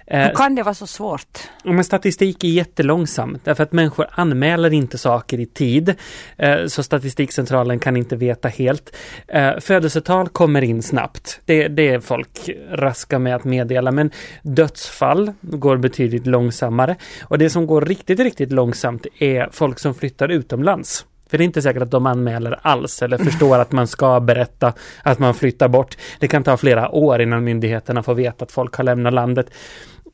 Hur 0.06 0.20
eh, 0.20 0.32
kan 0.32 0.54
det 0.54 0.62
vara 0.62 0.74
så 0.74 0.86
svårt? 0.86 1.38
Men 1.64 1.84
statistik 1.84 2.44
är 2.44 2.48
jättelångsam, 2.48 3.38
därför 3.44 3.62
att 3.62 3.72
människor 3.72 4.06
anmäler 4.10 4.72
inte 4.72 4.98
saker 4.98 5.40
i 5.40 5.46
tid. 5.46 5.94
Eh, 6.36 6.66
så 6.66 6.82
Statistikcentralen 6.82 7.78
kan 7.78 7.96
inte 7.96 8.16
veta 8.16 8.48
helt. 8.48 8.96
Eh, 9.28 9.58
födelsetal 9.58 10.28
kommer 10.28 10.62
in 10.62 10.82
snabbt. 10.82 11.40
Det, 11.44 11.68
det 11.68 11.88
är 11.88 12.00
folk 12.00 12.50
raska 12.70 13.18
med 13.18 13.36
att 13.36 13.44
meddela, 13.44 13.92
men 13.92 14.10
dödsfall 14.42 15.32
går 15.40 15.76
betydligt 15.76 16.26
långsammare. 16.26 16.96
Och 17.22 17.38
det 17.38 17.50
som 17.50 17.66
går 17.66 17.80
riktigt, 17.80 18.20
riktigt 18.20 18.52
långsamt 18.52 19.06
är 19.18 19.48
folk 19.52 19.78
som 19.78 19.94
flyttar 19.94 20.28
utomlands. 20.28 21.06
För 21.30 21.38
det 21.38 21.44
är 21.44 21.46
inte 21.46 21.62
säkert 21.62 21.82
att 21.82 21.90
de 21.90 22.06
anmäler 22.06 22.58
alls 22.62 23.02
eller 23.02 23.18
förstår 23.18 23.58
att 23.58 23.72
man 23.72 23.86
ska 23.86 24.20
berätta 24.20 24.72
att 25.02 25.18
man 25.18 25.34
flyttar 25.34 25.68
bort. 25.68 25.96
Det 26.20 26.28
kan 26.28 26.44
ta 26.44 26.56
flera 26.56 26.90
år 26.90 27.20
innan 27.20 27.44
myndigheterna 27.44 28.02
får 28.02 28.14
veta 28.14 28.44
att 28.44 28.52
folk 28.52 28.74
har 28.74 28.84
lämnat 28.84 29.14
landet. 29.14 29.50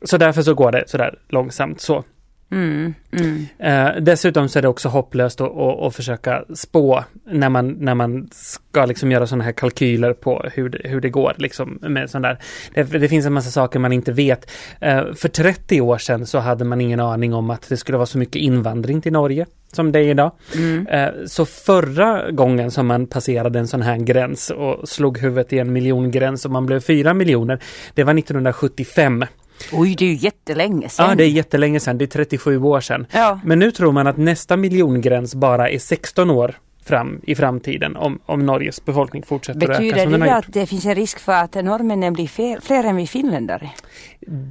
Så 0.05 0.17
därför 0.17 0.43
så 0.43 0.55
går 0.55 0.73
det 0.73 0.85
sådär 0.87 1.19
långsamt 1.29 1.81
så. 1.81 2.05
Mm, 2.53 2.95
mm. 3.13 3.47
Eh, 3.59 4.03
dessutom 4.03 4.49
så 4.49 4.59
är 4.59 4.63
det 4.63 4.69
också 4.69 4.89
hopplöst 4.89 5.41
att, 5.41 5.57
att, 5.57 5.83
att, 5.83 5.95
försöka 5.95 6.45
spå 6.55 7.05
när 7.25 7.49
man, 7.49 7.69
när 7.69 7.95
man 7.95 8.29
ska 8.33 8.87
liksom 8.87 9.13
göra 9.13 9.27
sådana 9.27 9.45
här 9.45 9.53
kalkyler 9.53 10.13
på 10.13 10.45
hur 10.55 10.69
det, 10.69 10.89
hur 10.89 11.01
det 11.01 11.11
går. 11.11 11.35
Liksom 11.39 11.79
med 11.83 12.11
sån 12.11 12.23
där. 12.23 12.39
Det, 12.75 12.83
det 12.83 13.09
finns 13.09 13.27
en 13.27 13.33
massa 13.33 13.51
saker 13.51 13.79
man 13.79 13.93
inte 13.93 14.13
vet. 14.13 14.51
Eh, 14.81 15.13
för 15.15 15.29
30 15.29 15.81
år 15.81 15.99
sedan 15.99 16.27
så 16.27 16.39
hade 16.39 16.65
man 16.65 16.81
ingen 16.81 17.01
aning 17.01 17.35
om 17.35 17.51
att 17.51 17.69
det 17.69 17.77
skulle 17.77 17.99
vara 17.99 18.07
så 18.07 18.19
mycket 18.19 18.37
invandring 18.37 19.01
till 19.01 19.13
Norge 19.13 19.47
som 19.73 19.93
det 19.93 19.99
är 19.99 20.03
idag. 20.03 20.33
Mm. 20.55 20.87
Eh, 20.87 21.11
så 21.27 21.47
förra 21.47 22.31
gången 22.31 22.71
som 22.71 22.87
man 22.87 23.07
passerade 23.07 23.59
en 23.59 23.69
sån 23.69 23.83
här 23.83 23.97
gräns 23.97 24.51
och 24.51 24.89
slog 24.89 25.19
huvudet 25.19 25.53
i 25.53 25.59
en 25.59 25.73
miljongräns 25.73 26.45
och 26.45 26.51
man 26.51 26.67
blev 26.67 26.81
fyra 26.81 27.15
miljoner, 27.15 27.59
det 27.95 28.05
var 28.05 28.19
1975. 28.19 29.25
Oj, 29.73 29.95
det 29.99 30.05
är 30.05 30.09
ju 30.09 30.15
jättelänge 30.15 30.89
sedan. 30.89 31.09
Ja, 31.09 31.15
det 31.15 31.25
är 31.25 31.29
jättelänge 31.29 31.81
sedan. 31.81 31.99
Det 31.99 32.05
är 32.05 32.07
37 32.07 32.63
år 32.63 32.81
sedan. 32.81 33.07
Ja. 33.13 33.41
Men 33.45 33.59
nu 33.59 33.71
tror 33.71 33.93
man 33.93 34.07
att 34.07 34.17
nästa 34.17 34.57
miljongräns 34.57 35.35
bara 35.35 35.71
är 35.71 35.79
16 35.79 36.31
år 36.31 36.55
fram 36.85 37.21
i 37.27 37.35
framtiden 37.35 37.97
om, 37.97 38.19
om 38.27 38.47
Norges 38.47 38.85
befolkning 38.85 39.23
fortsätter 39.23 39.61
Betyder 39.61 39.75
att 39.75 39.83
öka. 39.83 40.11
Betyder 40.11 40.27
det 40.27 40.35
att 40.35 40.53
det 40.53 40.67
finns 40.67 40.85
en 40.85 40.95
risk 40.95 41.19
för 41.19 41.33
att 41.33 41.55
norrmännen 41.55 42.13
blir 42.13 42.27
fler, 42.27 42.61
fler 42.61 42.85
än 42.85 42.97
vi 42.97 43.07
finländare? 43.07 43.71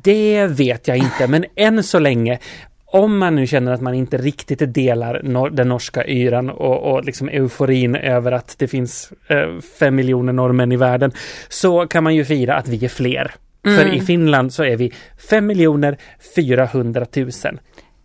Det 0.04 0.46
vet 0.48 0.88
jag 0.88 0.98
inte, 0.98 1.28
men 1.28 1.46
än 1.56 1.84
så 1.84 2.00
länge 2.00 2.40
om 2.86 3.18
man 3.18 3.36
nu 3.36 3.48
känner 3.48 3.72
att 3.72 3.82
man 3.82 3.94
inte 3.94 4.18
riktigt 4.18 4.74
delar 4.74 5.22
nor 5.24 5.50
den 5.50 5.70
norska 5.70 6.08
yran 6.08 6.50
och, 6.50 6.92
och 6.92 7.06
liksom 7.06 7.30
euforin 7.30 7.96
över 7.96 8.32
att 8.32 8.56
det 8.58 8.68
finns 8.68 9.14
eh, 9.28 9.60
fem 9.80 9.96
miljoner 9.96 10.34
norrmän 10.34 10.72
i 10.72 10.76
världen 10.76 11.12
så 11.50 11.88
kan 11.88 12.04
man 12.04 12.16
ju 12.16 12.26
fira 12.26 12.56
att 12.56 12.68
vi 12.68 12.86
är 12.86 12.90
fler. 12.90 13.32
Mm. 13.66 13.78
För 13.78 13.94
i 13.96 14.02
Finland 14.02 14.54
så 14.54 14.64
är 14.64 14.78
vi 14.78 14.94
5 15.30 15.48
miljoner 15.48 15.98
400 16.36 17.06
000. 17.16 17.32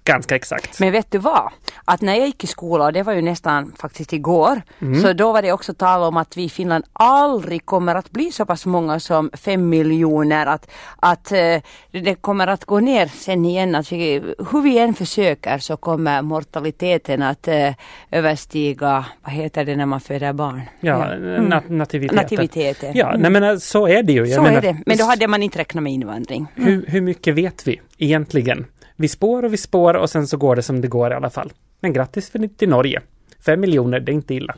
Ganska 0.07 0.37
exakt. 0.37 0.81
Men 0.81 0.93
vet 0.93 1.11
du 1.11 1.19
vad? 1.19 1.53
Att 1.85 2.01
när 2.01 2.15
jag 2.15 2.27
gick 2.27 2.45
i 2.45 2.47
skolan, 2.47 2.87
och 2.87 2.93
det 2.93 3.03
var 3.03 3.13
ju 3.13 3.23
nästan 3.23 3.73
faktiskt 3.79 4.13
igår, 4.13 4.63
mm. 4.79 5.03
så 5.03 5.13
då 5.13 5.33
var 5.33 5.43
det 5.43 5.53
också 5.53 5.75
tal 5.75 6.03
om 6.03 6.17
att 6.17 6.37
vi 6.37 6.43
i 6.45 6.49
Finland 6.49 6.85
aldrig 6.93 7.67
kommer 7.67 7.95
att 7.95 8.11
bli 8.11 8.33
så 8.33 8.47
pass 8.47 8.67
många 8.67 9.01
som 9.01 9.31
fem 9.33 9.69
miljoner. 9.69 10.47
Att, 10.47 10.71
att 10.97 11.33
uh, 11.33 12.01
det 12.03 12.15
kommer 12.15 12.47
att 12.47 12.65
gå 12.65 12.81
ner 12.81 13.07
sen 13.07 13.45
igen. 13.45 13.75
Att 13.75 13.93
vi, 13.93 14.35
hur 14.53 14.63
vi 14.63 14.79
än 14.79 14.95
försöker 14.95 15.59
så 15.59 15.77
kommer 15.77 16.23
mortaliteten 16.23 17.23
att 17.23 17.49
uh, 17.49 17.73
överstiga, 18.11 19.05
vad 19.25 19.33
heter 19.33 19.65
det 19.65 19.77
när 19.77 19.87
man 19.87 20.01
föder 20.01 20.33
barn? 20.33 20.63
Ja, 20.81 21.05
mm. 21.13 21.45
nat 21.45 21.69
nativiteten. 21.69 22.23
nativiteten. 22.23 22.91
Ja, 22.95 23.09
mm. 23.09 23.21
nej, 23.23 23.31
men 23.31 23.43
eh, 23.43 23.57
så 23.57 23.89
är 23.89 24.03
det 24.03 24.13
ju. 24.13 24.27
Jag 24.27 24.37
så 24.37 24.43
menar, 24.43 24.57
är 24.57 24.63
det, 24.63 24.77
men 24.87 24.97
då 24.97 25.05
hade 25.05 25.29
man 25.29 25.43
inte 25.43 25.59
räknat 25.59 25.83
med 25.83 25.93
invandring. 25.93 26.47
Hur, 26.55 26.85
hur 26.89 27.01
mycket 27.01 27.35
vet 27.35 27.69
vi 27.69 27.81
egentligen? 27.99 28.67
Vi 28.99 29.09
spår 29.09 29.43
och 29.43 29.53
vi 29.53 29.57
spår 29.57 29.95
och 29.95 30.11
sen 30.11 30.27
så 30.27 30.37
går 30.37 30.57
det 30.57 30.63
som 30.63 30.81
det 30.81 30.89
går 30.89 31.11
i 31.11 31.15
alla 31.15 31.31
fall. 31.31 31.53
Men 31.81 31.93
grattis 31.93 32.31
för 32.31 32.49
till 32.49 32.69
Norge. 32.69 33.03
Fem 33.47 33.61
miljoner, 33.61 34.01
det 34.01 34.13
är 34.13 34.15
inte 34.15 34.35
illa. 34.35 34.57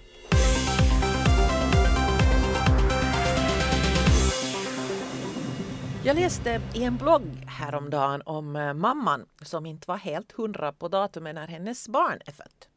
Jag 6.04 6.16
läste 6.16 6.61
i 6.75 6.85
en 6.85 6.97
blogg 6.97 7.45
häromdagen 7.47 8.23
om 8.25 8.57
eh, 8.57 8.75
mamman 8.75 9.26
som 9.42 9.66
inte 9.66 9.88
var 9.88 9.97
helt 9.97 10.33
hundra 10.33 10.73
på 10.73 10.88
datumet 10.88 11.35
när 11.35 11.47
hennes 11.47 11.88
barn 11.88 12.18
är 12.26 12.33
fött. 12.33 12.68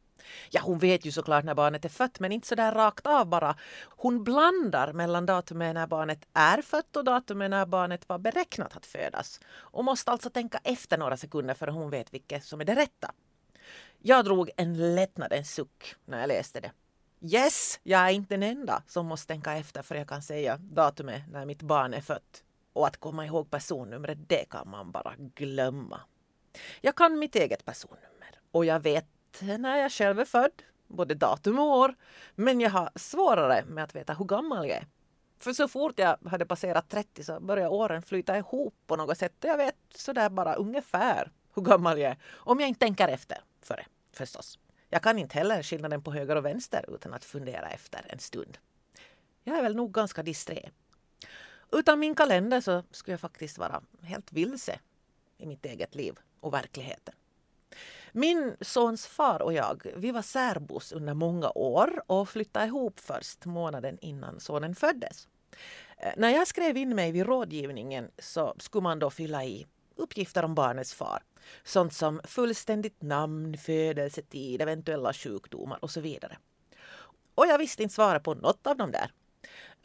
Ja, 0.49 0.61
hon 0.63 0.79
vet 0.79 1.05
ju 1.05 1.11
såklart 1.11 1.45
när 1.45 1.55
barnet 1.55 1.85
är 1.85 1.89
fött, 1.89 2.19
men 2.19 2.31
inte 2.31 2.47
så 2.47 2.55
där 2.55 2.71
rakt 2.71 3.07
av 3.07 3.27
bara. 3.27 3.55
Hon 3.83 4.23
blandar 4.23 4.93
mellan 4.93 5.25
datumet 5.25 5.73
när 5.73 5.87
barnet 5.87 6.25
är 6.33 6.61
fött 6.61 6.95
och 6.95 7.03
datumet 7.03 7.49
när 7.49 7.65
barnet 7.65 8.09
var 8.09 8.17
beräknat 8.17 8.77
att 8.77 8.85
födas 8.85 9.39
och 9.49 9.83
måste 9.83 10.11
alltså 10.11 10.29
tänka 10.29 10.59
efter 10.63 10.97
några 10.97 11.17
sekunder 11.17 11.53
för 11.53 11.67
hon 11.67 11.89
vet 11.89 12.13
vilket 12.13 12.45
som 12.45 12.61
är 12.61 12.65
det 12.65 12.75
rätta. 12.75 13.11
Jag 13.99 14.25
drog 14.25 14.49
en 14.57 14.95
lättnadens 14.95 15.53
suck 15.53 15.95
när 16.05 16.19
jag 16.19 16.27
läste 16.27 16.59
det. 16.59 16.71
Yes, 17.23 17.79
jag 17.83 18.01
är 18.01 18.09
inte 18.09 18.33
den 18.33 18.43
enda 18.43 18.83
som 18.87 19.05
måste 19.05 19.33
tänka 19.33 19.53
efter 19.53 19.81
för 19.81 19.95
jag 19.95 20.07
kan 20.07 20.21
säga 20.21 20.57
datumet 20.57 21.21
när 21.31 21.45
mitt 21.45 21.61
barn 21.61 21.93
är 21.93 22.01
fött. 22.01 22.43
Och 22.73 22.87
att 22.87 22.97
komma 22.97 23.25
ihåg 23.25 23.51
personnumret, 23.51 24.17
det 24.29 24.49
kan 24.49 24.69
man 24.69 24.91
bara 24.91 25.15
glömma. 25.17 26.01
Jag 26.81 26.95
kan 26.95 27.19
mitt 27.19 27.35
eget 27.35 27.65
personnummer 27.65 28.39
och 28.51 28.65
jag 28.65 28.79
vet 28.79 29.05
Eh, 29.41 29.57
när 29.57 29.77
jag 29.77 29.91
själv 29.91 30.19
är 30.19 30.25
född, 30.25 30.63
både 30.87 31.15
datum 31.15 31.59
och 31.59 31.77
år. 31.77 31.95
Men 32.35 32.61
jag 32.61 32.69
har 32.69 32.89
svårare 32.95 33.65
med 33.65 33.83
att 33.83 33.95
veta 33.95 34.13
hur 34.13 34.25
gammal 34.25 34.67
jag 34.67 34.77
är. 34.77 34.87
För 35.37 35.53
så 35.53 35.67
fort 35.67 35.99
jag 35.99 36.17
hade 36.25 36.45
passerat 36.45 36.89
30 36.89 37.23
så 37.23 37.39
började 37.39 37.69
åren 37.69 38.01
flyta 38.01 38.37
ihop 38.37 38.75
på 38.87 38.95
något 38.95 39.17
sätt. 39.17 39.43
och 39.43 39.49
Jag 39.49 39.57
vet 39.57 39.75
sådär 39.95 40.29
bara 40.29 40.53
ungefär 40.53 41.31
hur 41.55 41.61
gammal 41.61 41.99
jag 41.99 42.11
är. 42.11 42.17
Om 42.33 42.59
jag 42.59 42.69
inte 42.69 42.79
tänker 42.79 43.07
efter 43.07 43.37
före, 43.61 43.85
förstås. 44.13 44.59
Jag 44.89 45.01
kan 45.01 45.19
inte 45.19 45.37
heller 45.37 45.63
skillnaden 45.63 46.01
på 46.01 46.11
höger 46.11 46.35
och 46.35 46.45
vänster 46.45 46.85
utan 46.95 47.13
att 47.13 47.25
fundera 47.25 47.69
efter 47.69 48.05
en 48.09 48.19
stund. 48.19 48.57
Jag 49.43 49.57
är 49.57 49.61
väl 49.61 49.75
nog 49.75 49.93
ganska 49.93 50.23
disträ. 50.23 50.69
Utan 51.71 51.99
min 51.99 52.15
kalender 52.15 52.61
så 52.61 52.83
skulle 52.91 53.13
jag 53.13 53.19
faktiskt 53.19 53.57
vara 53.57 53.81
helt 54.01 54.31
vilse 54.31 54.79
i 55.37 55.45
mitt 55.45 55.65
eget 55.65 55.95
liv 55.95 56.19
och 56.39 56.53
verkligheten. 56.53 57.13
Min 58.11 58.55
sons 58.61 59.07
far 59.07 59.41
och 59.41 59.53
jag, 59.53 59.91
vi 59.95 60.11
var 60.11 60.21
särbos 60.21 60.91
under 60.91 61.13
många 61.13 61.49
år 61.49 62.03
och 62.07 62.29
flyttade 62.29 62.65
ihop 62.65 62.99
först 62.99 63.45
månaden 63.45 63.97
innan 64.01 64.39
sonen 64.39 64.75
föddes. 64.75 65.27
Eh, 65.97 66.13
när 66.17 66.29
jag 66.29 66.47
skrev 66.47 66.77
in 66.77 66.95
mig 66.95 67.11
vid 67.11 67.25
rådgivningen 67.25 68.11
så 68.17 68.55
skulle 68.57 68.83
man 68.83 68.99
då 68.99 69.09
fylla 69.09 69.45
i 69.45 69.67
uppgifter 69.95 70.45
om 70.45 70.55
barnets 70.55 70.93
far. 70.93 71.23
Sånt 71.63 71.93
som 71.93 72.21
fullständigt 72.23 73.01
namn, 73.01 73.57
födelsetid, 73.57 74.61
eventuella 74.61 75.13
sjukdomar 75.13 75.79
och 75.81 75.91
så 75.91 76.01
vidare. 76.01 76.37
Och 77.35 77.47
jag 77.47 77.57
visste 77.57 77.83
inte 77.83 77.95
svara 77.95 78.19
på 78.19 78.33
något 78.33 78.67
av 78.67 78.77
dem 78.77 78.91
där. 78.91 79.11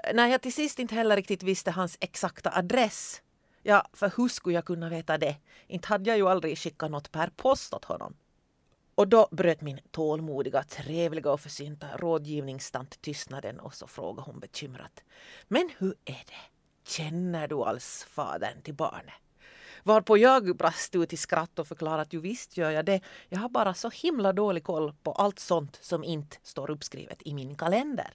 Eh, 0.04 0.14
när 0.14 0.28
jag 0.28 0.42
till 0.42 0.52
sist 0.52 0.78
inte 0.78 0.94
heller 0.94 1.16
riktigt 1.16 1.42
visste 1.42 1.70
hans 1.70 1.96
exakta 2.00 2.50
adress 2.54 3.22
Ja, 3.68 3.84
för 3.92 4.12
hur 4.16 4.28
skulle 4.28 4.54
jag 4.54 4.64
kunna 4.64 4.88
veta 4.88 5.18
det? 5.18 5.36
Inte 5.66 5.88
hade 5.88 6.10
jag 6.10 6.16
ju 6.16 6.28
aldrig 6.28 6.58
skickat 6.58 6.90
något 6.90 7.12
per 7.12 7.30
post 7.36 7.74
åt 7.74 7.84
honom. 7.84 8.16
Och 8.94 9.08
då 9.08 9.28
bröt 9.30 9.60
min 9.60 9.80
tålmodiga, 9.90 10.62
trevliga 10.62 11.32
och 11.32 11.40
försynta 11.40 11.86
rådgivningstant 11.96 13.02
tystnaden 13.02 13.60
och 13.60 13.74
så 13.74 13.86
frågade 13.86 14.30
hon 14.30 14.40
bekymrat. 14.40 15.02
Men 15.48 15.70
hur 15.78 15.94
är 16.04 16.24
det? 16.26 16.42
Känner 16.84 17.48
du 17.48 17.56
alls 17.56 18.06
fadern 18.10 18.62
till 18.62 18.74
barnet? 18.74 19.14
Varpå 19.82 20.18
jag 20.18 20.56
brast 20.56 20.94
ut 20.94 21.12
i 21.12 21.16
skratt 21.16 21.58
och 21.58 21.68
förklarade 21.68 22.02
att 22.02 22.12
ju 22.12 22.20
visst 22.20 22.56
gör 22.56 22.70
jag 22.70 22.84
det. 22.84 23.00
Jag 23.28 23.38
har 23.38 23.48
bara 23.48 23.74
så 23.74 23.90
himla 23.90 24.32
dålig 24.32 24.64
koll 24.64 24.94
på 25.02 25.12
allt 25.12 25.38
sånt 25.38 25.78
som 25.82 26.04
inte 26.04 26.36
står 26.42 26.70
uppskrivet 26.70 27.22
i 27.24 27.34
min 27.34 27.56
kalender. 27.56 28.12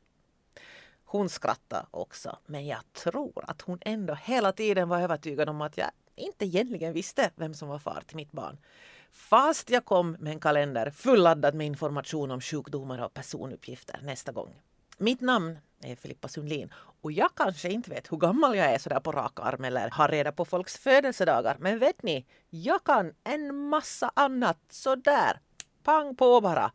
Hon 1.11 1.29
skrattade 1.29 1.85
också, 1.91 2.37
men 2.45 2.65
jag 2.65 2.93
tror 2.93 3.45
att 3.47 3.61
hon 3.61 3.77
ändå 3.81 4.13
hela 4.13 4.51
tiden 4.51 4.89
var 4.89 5.01
övertygad 5.01 5.49
om 5.49 5.61
att 5.61 5.77
jag 5.77 5.91
inte 6.15 6.45
egentligen 6.45 6.93
visste 6.93 7.31
vem 7.35 7.53
som 7.53 7.69
var 7.69 7.79
far 7.79 8.03
till 8.07 8.15
mitt 8.15 8.31
barn. 8.31 8.57
Fast 9.11 9.69
jag 9.69 9.85
kom 9.85 10.11
med 10.11 10.33
en 10.33 10.39
kalender 10.39 10.91
fulladdad 10.91 11.55
med 11.55 11.67
information 11.67 12.31
om 12.31 12.41
sjukdomar 12.41 13.03
och 13.03 13.13
personuppgifter 13.13 13.99
nästa 14.03 14.31
gång. 14.31 14.61
Mitt 14.97 15.21
namn 15.21 15.57
är 15.83 15.95
Filippa 15.95 16.27
Sundlin 16.27 16.73
och 17.01 17.11
jag 17.11 17.29
kanske 17.35 17.69
inte 17.69 17.89
vet 17.89 18.11
hur 18.11 18.17
gammal 18.17 18.57
jag 18.57 18.73
är 18.73 18.77
sådär 18.77 18.99
på 18.99 19.11
rak 19.11 19.39
arm 19.39 19.63
eller 19.63 19.89
har 19.89 20.07
reda 20.07 20.31
på 20.31 20.45
folks 20.45 20.77
födelsedagar. 20.77 21.57
Men 21.59 21.79
vet 21.79 22.03
ni, 22.03 22.25
jag 22.49 22.83
kan 22.83 23.13
en 23.23 23.55
massa 23.55 24.11
annat 24.15 24.59
sådär. 24.69 25.39
Pang 25.83 26.15
på 26.15 26.41
bara. 26.41 26.71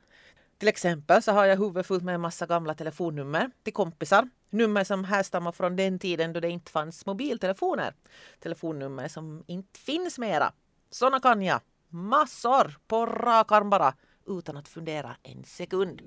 Till 0.59 0.69
exempel 0.69 1.23
så 1.23 1.33
har 1.33 1.45
jag 1.45 1.57
huvudet 1.57 1.87
fullt 1.87 2.05
med 2.05 2.15
en 2.15 2.21
massa 2.21 2.47
gamla 2.47 2.75
telefonnummer 2.75 3.51
till 3.63 3.73
kompisar. 3.73 4.29
Nummer 4.51 4.85
som 4.85 5.05
härstammar 5.05 5.53
från 5.53 5.77
den 5.77 5.99
tiden 5.99 6.33
då 6.33 6.41
det 6.41 6.51
inte 6.51 6.73
fanns 6.73 7.07
mobiltelefoner. 7.07 7.95
Telefonnummer 8.43 9.09
som 9.09 9.45
inte 9.47 9.79
finns 9.79 10.19
mera. 10.19 10.53
Såna 10.91 11.21
kan 11.21 11.43
jag. 11.43 11.61
Massor 11.89 12.79
på 12.89 13.07
rak 13.07 13.53
arm 13.53 13.71
bara 13.71 13.95
utan 14.27 14.57
att 14.57 14.69
fundera 14.69 15.17
en 15.23 15.45
sekund. 15.45 16.03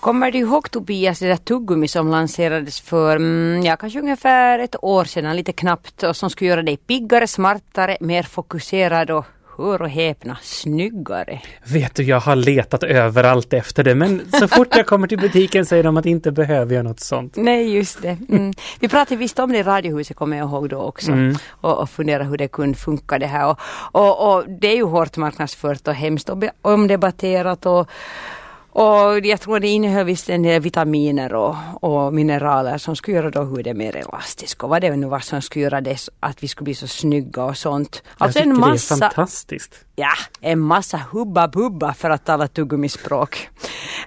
Kommer 0.00 0.30
du 0.30 0.38
ihåg 0.38 0.70
Tobias 0.70 1.18
det 1.18 1.28
där 1.28 1.36
tuggummi 1.36 1.88
som 1.88 2.08
lanserades 2.10 2.80
för, 2.80 3.16
mm, 3.16 3.62
ja 3.62 3.76
kanske 3.76 3.98
ungefär 3.98 4.58
ett 4.58 4.84
år 4.84 5.04
sedan, 5.04 5.36
lite 5.36 5.52
knappt, 5.52 6.02
och 6.02 6.16
som 6.16 6.30
skulle 6.30 6.50
göra 6.50 6.62
dig 6.62 6.76
piggare, 6.76 7.26
smartare, 7.26 7.96
mer 8.00 8.22
fokuserad 8.22 9.10
och 9.10 9.24
hör 9.62 9.82
och 9.82 9.88
häpna, 9.88 10.38
snyggare. 10.42 11.40
Vet 11.64 11.94
du, 11.94 12.02
jag 12.02 12.20
har 12.20 12.36
letat 12.36 12.82
överallt 12.82 13.52
efter 13.52 13.84
det, 13.84 13.94
men 13.94 14.22
så 14.32 14.48
fort 14.48 14.76
jag 14.76 14.86
kommer 14.86 15.06
till 15.06 15.18
butiken 15.18 15.66
säger 15.66 15.82
de 15.82 15.96
att 15.96 16.06
inte 16.06 16.32
behöver 16.32 16.74
jag 16.74 16.84
något 16.84 17.00
sånt. 17.00 17.36
Nej, 17.36 17.74
just 17.74 18.02
det. 18.02 18.18
Mm. 18.28 18.52
Vi 18.80 18.88
pratade 18.88 19.16
visst 19.16 19.38
om 19.38 19.52
det 19.52 19.58
i 19.58 19.62
Radiohuset, 19.62 20.16
kommer 20.16 20.36
jag 20.36 20.48
ihåg 20.48 20.68
då 20.68 20.78
också, 20.78 21.12
mm. 21.12 21.36
och, 21.50 21.78
och 21.78 21.90
fundera 21.90 22.24
hur 22.24 22.36
det 22.36 22.48
kunde 22.48 22.78
funka 22.78 23.18
det 23.18 23.26
här. 23.26 23.50
Och, 23.50 23.58
och, 23.92 24.34
och 24.34 24.44
det 24.60 24.68
är 24.68 24.76
ju 24.76 24.84
hårt 24.84 25.16
marknadsfört 25.16 25.88
och 25.88 25.94
hemskt 25.94 26.30
omdebatterat 26.62 27.66
och 27.66 27.88
och 28.74 29.26
jag 29.26 29.40
tror 29.40 29.60
det 29.60 29.68
innehöll 29.68 30.06
visst 30.06 30.30
en 30.30 30.42
del 30.42 30.62
vitaminer 30.62 31.34
och, 31.34 31.56
och 31.80 32.14
mineraler 32.14 32.78
som 32.78 32.96
skulle 32.96 33.16
göra 33.16 33.30
då 33.30 33.42
huden 33.42 33.78
mer 33.78 33.96
elastisk. 33.96 34.64
Och 34.64 34.70
vad 34.70 34.82
det 34.82 34.96
nu 34.96 35.06
var 35.06 35.20
som 35.20 35.42
skulle 35.42 35.62
göra 35.62 35.80
det 35.80 36.08
att 36.20 36.42
vi 36.42 36.48
skulle 36.48 36.64
bli 36.64 36.74
så 36.74 36.86
snygga 36.86 37.44
och 37.44 37.56
sånt. 37.56 38.02
Alltså 38.18 38.38
jag 38.38 38.48
en 38.48 38.60
massa, 38.60 38.94
det 38.94 39.04
är 39.04 39.08
fantastiskt. 39.08 39.84
Ja, 39.96 40.12
en 40.40 40.58
massa 40.58 41.00
hubba 41.12 41.48
bubba 41.48 41.94
för 41.94 42.10
att 42.10 42.24
tala 42.24 42.48
tuggummispråk. 42.48 43.48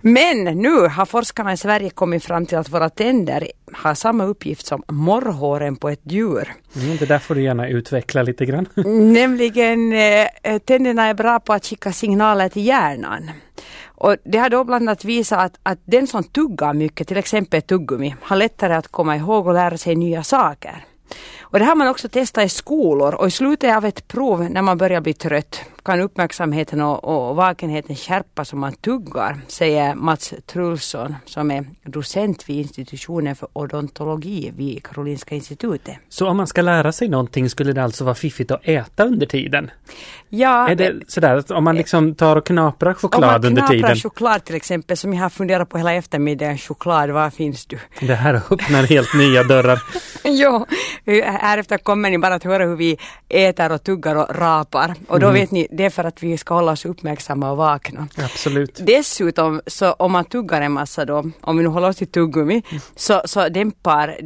Men 0.02 0.44
nu 0.44 0.88
har 0.88 1.06
forskarna 1.06 1.54
i 1.54 1.58
Sverige 1.58 1.90
kommit 1.90 2.26
fram 2.26 2.46
till 2.46 2.58
att 2.58 2.70
våra 2.70 2.90
tänder 2.90 3.48
har 3.74 3.94
samma 3.94 4.24
uppgift 4.24 4.66
som 4.66 4.84
morrhåren 4.88 5.76
på 5.76 5.90
ett 5.90 6.02
djur. 6.04 6.54
Mm, 6.76 6.98
det 6.98 7.06
där 7.06 7.20
får 7.20 7.36
du 7.36 7.44
gärna 7.44 7.68
utveckla 7.68 8.24
lite 8.24 8.46
grann. 8.46 8.66
Nämligen 9.14 9.94
eh, 9.94 10.58
tänderna 10.66 11.06
är 11.06 11.14
bra 11.14 11.40
på 11.40 11.54
att 11.54 11.66
skicka 11.66 11.92
signaler 11.92 12.50
till 12.50 12.66
hjärnan. 12.66 13.32
Och 13.98 14.16
det 14.24 14.38
har 14.38 14.50
då 14.50 14.64
bland 14.64 14.90
annat 14.90 15.06
visat 15.06 15.40
att, 15.40 15.60
att 15.64 15.80
den 15.86 16.08
som 16.08 16.24
tuggar 16.24 16.74
mycket, 16.74 17.08
till 17.08 17.18
exempel 17.18 17.62
tuggummi, 17.62 18.16
har 18.22 18.36
lättare 18.36 18.74
att 18.74 18.88
komma 18.88 19.16
ihåg 19.16 19.48
och 19.48 19.54
lära 19.54 19.78
sig 19.78 19.96
nya 19.96 20.24
saker. 20.24 20.86
Och 21.56 21.60
det 21.60 21.66
har 21.66 21.76
man 21.76 21.88
också 21.88 22.10
testat 22.10 22.46
i 22.46 22.50
skolor 22.50 23.16
och 23.16 23.28
i 23.28 23.32
slutet 23.32 23.76
av 23.76 23.86
ett 23.86 24.08
prov 24.08 24.50
när 24.50 24.62
man 24.62 24.78
börjar 24.78 25.02
bli 25.02 25.14
trött 25.14 25.62
kan 25.86 26.02
uppmärksamheten 26.02 26.82
och, 26.82 27.04
och 27.04 27.36
vakenheten 27.36 27.96
skärpas 27.96 28.54
om 28.54 28.60
man 28.60 28.74
tuggar, 28.74 29.38
säger 29.48 29.96
Mats 29.96 30.34
Trulsson 30.46 31.16
som 31.26 31.52
är 31.52 31.66
docent 31.84 32.50
vid 32.50 32.58
institutionen 32.58 33.36
för 33.36 33.48
odontologi 33.54 34.52
vid 34.58 34.84
Karolinska 34.84 35.36
institutet. 35.36 35.96
Så 36.10 36.28
om 36.28 36.38
man 36.38 36.48
ska 36.48 36.62
lära 36.62 36.92
sig 36.92 37.08
någonting 37.08 37.50
skulle 37.50 37.74
det 37.74 37.84
alltså 37.84 38.04
vara 38.04 38.16
fiffigt 38.16 38.52
att 38.52 38.68
äta 38.68 39.04
under 39.04 39.26
tiden? 39.26 39.72
Ja. 40.30 40.70
Är 40.70 40.76
det 40.76 40.94
sådär 41.08 41.36
att 41.36 41.52
om 41.52 41.64
man 41.64 41.76
liksom 41.76 42.16
tar 42.16 42.36
och 42.36 42.46
knaprar 42.46 42.94
choklad 42.94 43.46
under 43.46 43.62
tiden? 43.62 43.62
Om 43.62 43.68
man 43.68 43.80
knaprar 43.80 43.96
choklad 43.96 44.44
till 44.44 44.56
exempel 44.56 44.98
som 44.98 45.14
jag 45.14 45.22
har 45.22 45.30
funderat 45.30 45.70
på 45.70 45.78
hela 45.78 45.94
eftermiddagen, 45.94 46.58
choklad, 46.58 47.10
var 47.10 47.30
finns 47.30 47.66
du? 47.66 47.80
Det 48.00 48.16
här 48.16 48.34
öppnar 48.52 48.84
helt 48.84 49.14
nya 49.14 49.44
dörrar. 49.44 49.82
jo, 50.24 50.66
här 51.46 51.58
efter 51.58 51.78
kommer 51.78 52.10
ni 52.10 52.18
bara 52.18 52.36
att 52.36 52.44
höra 52.44 52.66
hur 52.66 52.76
vi 52.76 52.98
äter 53.30 53.72
och 53.72 53.84
tuggar 53.84 54.16
och 54.16 54.36
rapar 54.36 54.96
och 55.08 55.20
då 55.20 55.28
mm. 55.28 55.42
vet 55.42 55.52
ni 55.52 55.68
det 55.72 55.86
är 55.86 55.90
för 55.90 56.04
att 56.04 56.24
vi 56.24 56.38
ska 56.38 56.54
hålla 56.54 56.72
oss 56.72 56.86
uppmärksamma 56.86 57.52
och 57.52 57.58
vakna. 57.58 58.08
Absolut. 58.18 58.80
Dessutom, 58.84 59.62
så 59.68 59.92
om 59.94 60.12
man 60.12 60.26
tuggar 60.26 60.62
en 60.62 60.72
massa 60.72 61.06
då, 61.06 61.24
om 61.42 61.58
vi 61.58 61.64
nu 61.64 61.70
håller 61.70 61.90
oss 61.90 61.98
till 61.98 62.08
tuggummi, 62.08 62.64
mm. 62.70 62.82
så, 62.96 63.22
så 63.26 63.50
dämpar 63.50 64.18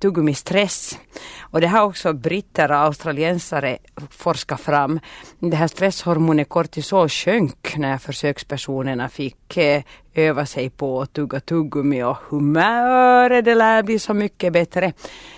tuggummi 0.00 0.34
stress. 0.34 0.98
Och 1.40 1.60
det 1.60 1.66
har 1.66 1.82
också 1.82 2.12
britter 2.12 2.70
och 2.70 2.76
australiensare 2.76 3.78
forskat 4.10 4.60
fram. 4.60 5.00
Det 5.38 5.56
här 5.56 5.68
stresshormonet 5.68 6.48
kortisol 6.48 7.08
sjönk 7.08 7.76
när 7.76 7.98
försökspersonerna 7.98 9.08
fick 9.08 9.56
eh, 9.56 9.82
öva 10.14 10.46
sig 10.46 10.70
på 10.70 11.02
att 11.02 11.12
tugga 11.12 11.40
tuggummi 11.40 12.02
och 12.02 12.16
humöret 12.28 13.44
det 13.44 13.54
lär 13.54 13.82
bli 13.82 13.98
så 13.98 14.14
mycket 14.14 14.52
bättre. 14.52 14.92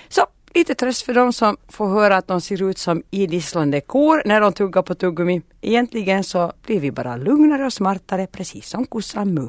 Så 0.08 0.26
lite 0.58 0.74
tröst 0.74 1.02
för 1.02 1.14
de 1.14 1.32
som 1.32 1.56
får 1.68 1.88
höra 1.88 2.16
att 2.16 2.26
de 2.26 2.40
ser 2.40 2.62
ut 2.70 2.78
som 2.78 3.02
idisslande 3.10 3.80
kor 3.80 4.22
när 4.24 4.40
de 4.40 4.52
tuggar 4.52 4.82
på 4.82 4.94
tuggummi. 4.94 5.42
Egentligen 5.60 6.24
så 6.24 6.52
blir 6.66 6.80
vi 6.80 6.90
bara 6.90 7.16
lugnare 7.16 7.66
och 7.66 7.72
smartare 7.72 8.26
precis 8.26 8.68
som 8.68 8.86
kossan 8.86 9.34
Mu. 9.34 9.48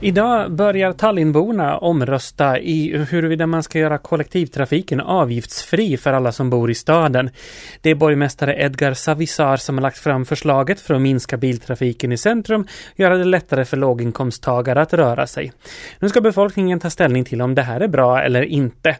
Idag 0.00 0.52
börjar 0.52 0.92
Tallinnborna 0.92 1.78
omrösta 1.78 2.58
i 2.58 2.96
huruvida 3.10 3.46
man 3.46 3.62
ska 3.62 3.78
göra 3.78 3.98
kollektivtrafiken 3.98 5.00
avgiftsfri 5.00 5.96
för 5.96 6.12
alla 6.12 6.32
som 6.32 6.50
bor 6.50 6.70
i 6.70 6.74
staden. 6.74 7.30
Det 7.80 7.90
är 7.90 7.94
borgmästare 7.94 8.62
Edgar 8.62 8.94
Savisar 8.94 9.56
som 9.56 9.74
har 9.78 9.82
lagt 9.82 9.98
fram 9.98 10.24
förslaget 10.24 10.80
för 10.80 10.94
att 10.94 11.00
minska 11.00 11.36
biltrafiken 11.36 12.12
i 12.12 12.16
centrum, 12.16 12.66
göra 12.96 13.16
det 13.16 13.24
lättare 13.24 13.64
för 13.64 13.76
låginkomsttagare 13.76 14.82
att 14.82 14.94
röra 14.94 15.26
sig. 15.26 15.52
Nu 15.98 16.08
ska 16.08 16.20
befolkningen 16.20 16.80
ta 16.80 16.90
ställning 16.90 17.24
till 17.24 17.42
om 17.42 17.54
det 17.54 17.62
här 17.62 17.80
är 17.80 17.88
bra 17.88 18.22
eller 18.22 18.42
inte. 18.42 18.96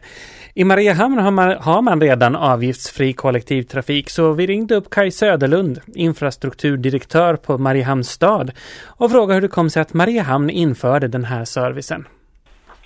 I 0.57 0.63
Mariehamn 0.63 1.17
har 1.17 1.31
man, 1.31 1.57
har 1.59 1.81
man 1.81 2.01
redan 2.01 2.35
avgiftsfri 2.35 3.13
kollektivtrafik 3.13 4.09
så 4.09 4.33
vi 4.33 4.47
ringde 4.47 4.75
upp 4.75 4.89
Kai 4.89 5.11
Söderlund, 5.11 5.81
infrastrukturdirektör 5.95 7.35
på 7.35 7.57
Mariehamns 7.57 8.09
stad 8.09 8.51
och 8.85 9.11
frågade 9.11 9.33
hur 9.33 9.41
det 9.41 9.47
kom 9.47 9.69
sig 9.69 9.81
att 9.81 9.93
Mariehamn 9.93 10.49
införde 10.87 11.07
den 11.07 11.25
här 11.25 11.45
servicen. 11.45 12.07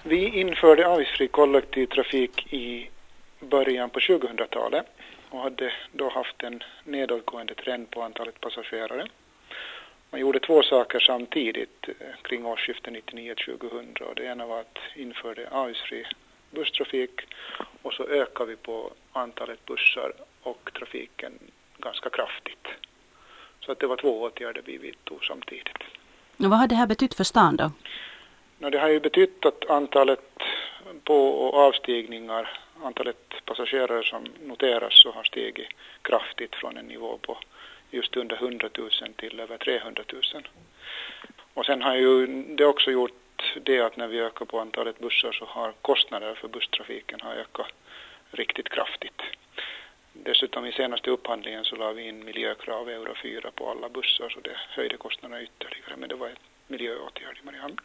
Vi 0.03 0.39
införde 0.39 0.87
avgiftsfri 0.87 1.27
kollektivtrafik 1.27 2.53
i 2.53 2.89
början 3.39 3.89
på 3.89 3.99
2000-talet 3.99 4.85
och 5.29 5.39
hade 5.39 5.71
då 5.91 6.09
haft 6.09 6.43
en 6.43 6.63
nedåtgående 6.83 7.55
trend 7.55 7.89
på 7.91 8.01
antalet 8.01 8.39
passagerare. 8.41 9.07
Man 10.11 10.21
gjorde 10.21 10.39
två 10.39 10.63
saker 10.63 10.99
samtidigt 10.99 11.87
eh, 11.87 12.21
kring 12.21 12.45
årsskiftet 12.45 12.93
1999-2000 12.93 14.01
och 14.01 14.15
det 14.15 14.23
ena 14.23 14.45
var 14.45 14.59
att 14.59 14.77
införa 14.95 15.49
avgiftsfri 15.51 16.05
busstrafik 16.51 17.21
och 17.81 17.93
så 17.93 18.03
ökade 18.07 18.49
vi 18.49 18.55
på 18.55 18.91
antalet 19.11 19.65
bussar 19.65 20.13
och 20.43 20.71
trafiken 20.79 21.33
ganska 21.77 22.09
kraftigt. 22.09 22.67
Så 23.59 23.71
att 23.71 23.79
det 23.79 23.87
var 23.87 23.97
två 23.97 24.21
åtgärder 24.21 24.61
vi 24.65 24.77
vidtog 24.77 25.23
samtidigt. 25.23 26.00
Och 26.43 26.49
vad 26.49 26.59
har 26.59 26.67
det 26.67 26.75
här 26.75 26.87
betytt 26.87 27.13
för 27.13 27.23
stan 27.23 27.55
då? 27.55 27.71
No, 28.59 28.69
det 28.69 28.79
har 28.79 28.89
ju 28.89 28.99
betytt 28.99 29.45
att 29.45 29.69
antalet 29.69 30.19
på 31.03 31.29
och 31.29 31.53
avstigningar, 31.53 32.57
antalet 32.83 33.33
passagerare 33.45 34.03
som 34.03 34.27
noteras 34.43 35.01
så 35.01 35.11
har 35.11 35.23
stigit 35.23 35.67
kraftigt 36.01 36.55
från 36.55 36.77
en 36.77 36.85
nivå 36.85 37.17
på 37.21 37.37
just 37.91 38.15
under 38.17 38.35
100 38.35 38.69
000 38.77 38.89
till 39.15 39.39
över 39.39 39.57
300 39.57 40.03
000. 40.13 40.47
Och 41.53 41.65
sen 41.65 41.81
har 41.81 41.95
ju 41.95 42.27
det 42.55 42.65
också 42.65 42.91
gjort 42.91 43.61
det 43.63 43.79
att 43.79 43.97
när 43.97 44.07
vi 44.07 44.19
ökar 44.19 44.45
på 44.45 44.59
antalet 44.59 44.99
bussar 44.99 45.31
så 45.31 45.45
har 45.45 45.73
kostnader 45.81 46.35
för 46.35 46.47
busstrafiken 46.47 47.19
har 47.21 47.33
ökat 47.33 47.73
riktigt 48.31 48.69
kraftigt. 48.69 49.21
Dessutom 50.13 50.65
i 50.65 50.71
senaste 50.71 51.09
upphandlingen 51.09 51.65
så 51.65 51.75
la 51.75 51.91
vi 51.91 52.07
in 52.07 52.25
miljökrav 52.25 52.89
euro 52.89 53.15
4 53.23 53.51
på 53.55 53.69
alla 53.69 53.89
bussar 53.89 54.29
så 54.29 54.39
det 54.39 54.57
höjde 54.69 54.97
kostnaderna 54.97 55.41
ytterligare 55.41 55.95
men 55.97 56.09
det 56.09 56.15
var 56.15 56.27
en 56.27 56.35
miljöåtgärd 56.67 57.39
i 57.43 57.45
Mariehamn. 57.45 57.77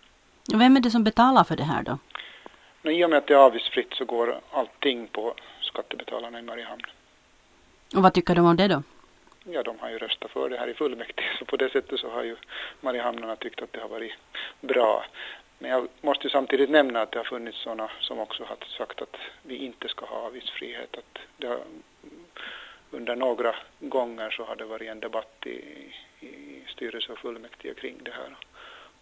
Vem 0.55 0.77
är 0.77 0.81
det 0.81 0.91
som 0.91 1.05
betalar 1.05 1.45
för 1.45 1.57
det 1.57 1.65
här 1.65 1.83
då? 1.83 1.99
No, 2.83 2.91
I 2.91 3.05
och 3.05 3.11
med 3.11 3.19
att 3.19 3.27
det 3.27 3.35
är 3.35 3.39
avgiftsfritt 3.39 3.95
så 3.95 4.05
går 4.05 4.41
allting 4.51 5.09
på 5.09 5.35
skattebetalarna 5.61 6.39
i 6.39 6.43
Mariehamn. 6.43 6.83
Och 7.97 8.03
vad 8.03 8.15
tycker 8.15 8.35
de 8.35 8.47
om 8.47 8.57
det 8.57 8.69
då? 8.69 8.83
Ja, 9.45 9.63
de 9.63 9.79
har 9.79 9.91
ju 9.91 9.99
röstat 9.99 10.31
för 10.31 10.51
det 10.51 10.59
här 10.59 10.69
i 10.69 10.75
fullmäktige 10.75 11.37
så 11.39 11.45
på 11.45 11.57
det 11.57 11.73
sättet 11.73 12.01
så 12.01 12.11
har 12.11 12.23
ju 12.23 12.37
Mariehamnarna 12.81 13.37
tyckt 13.37 13.63
att 13.63 13.73
det 13.73 13.81
har 13.81 13.89
varit 13.89 14.13
bra. 14.61 15.05
Men 15.59 15.71
jag 15.71 15.89
måste 16.01 16.31
samtidigt 16.31 16.71
nämna 16.71 17.03
att 17.03 17.13
det 17.13 17.19
har 17.19 17.25
funnits 17.25 17.59
sådana 17.59 17.91
som 18.01 18.19
också 18.19 18.45
har 18.45 18.57
sagt 18.79 19.03
att 19.03 19.17
vi 19.43 19.57
inte 19.57 19.89
ska 19.89 20.07
ha 20.07 20.17
avgiftsfrihet. 20.17 20.97
Att 20.97 21.47
har, 21.49 21.59
under 22.91 23.17
några 23.17 23.55
gånger 23.81 24.31
så 24.31 24.45
har 24.45 24.57
det 24.57 24.65
varit 24.65 24.91
en 24.91 25.01
debatt 25.01 25.47
i, 25.47 25.51
i 26.21 26.63
styrelse 26.69 27.13
och 27.13 27.19
fullmäktige 27.19 27.75
kring 27.75 27.97
det 28.03 28.11
här. 28.11 28.37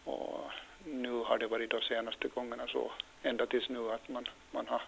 Och 0.04 0.50
nu 0.84 1.10
har 1.10 1.38
det 1.38 1.46
varit 1.46 1.70
de 1.70 1.80
senaste 1.80 2.28
gångerna 2.28 2.66
så, 2.66 2.92
ända 3.22 3.46
tills 3.46 3.68
nu, 3.68 3.92
att 3.92 4.08
man, 4.08 4.28
man 4.50 4.66
har, 4.66 4.82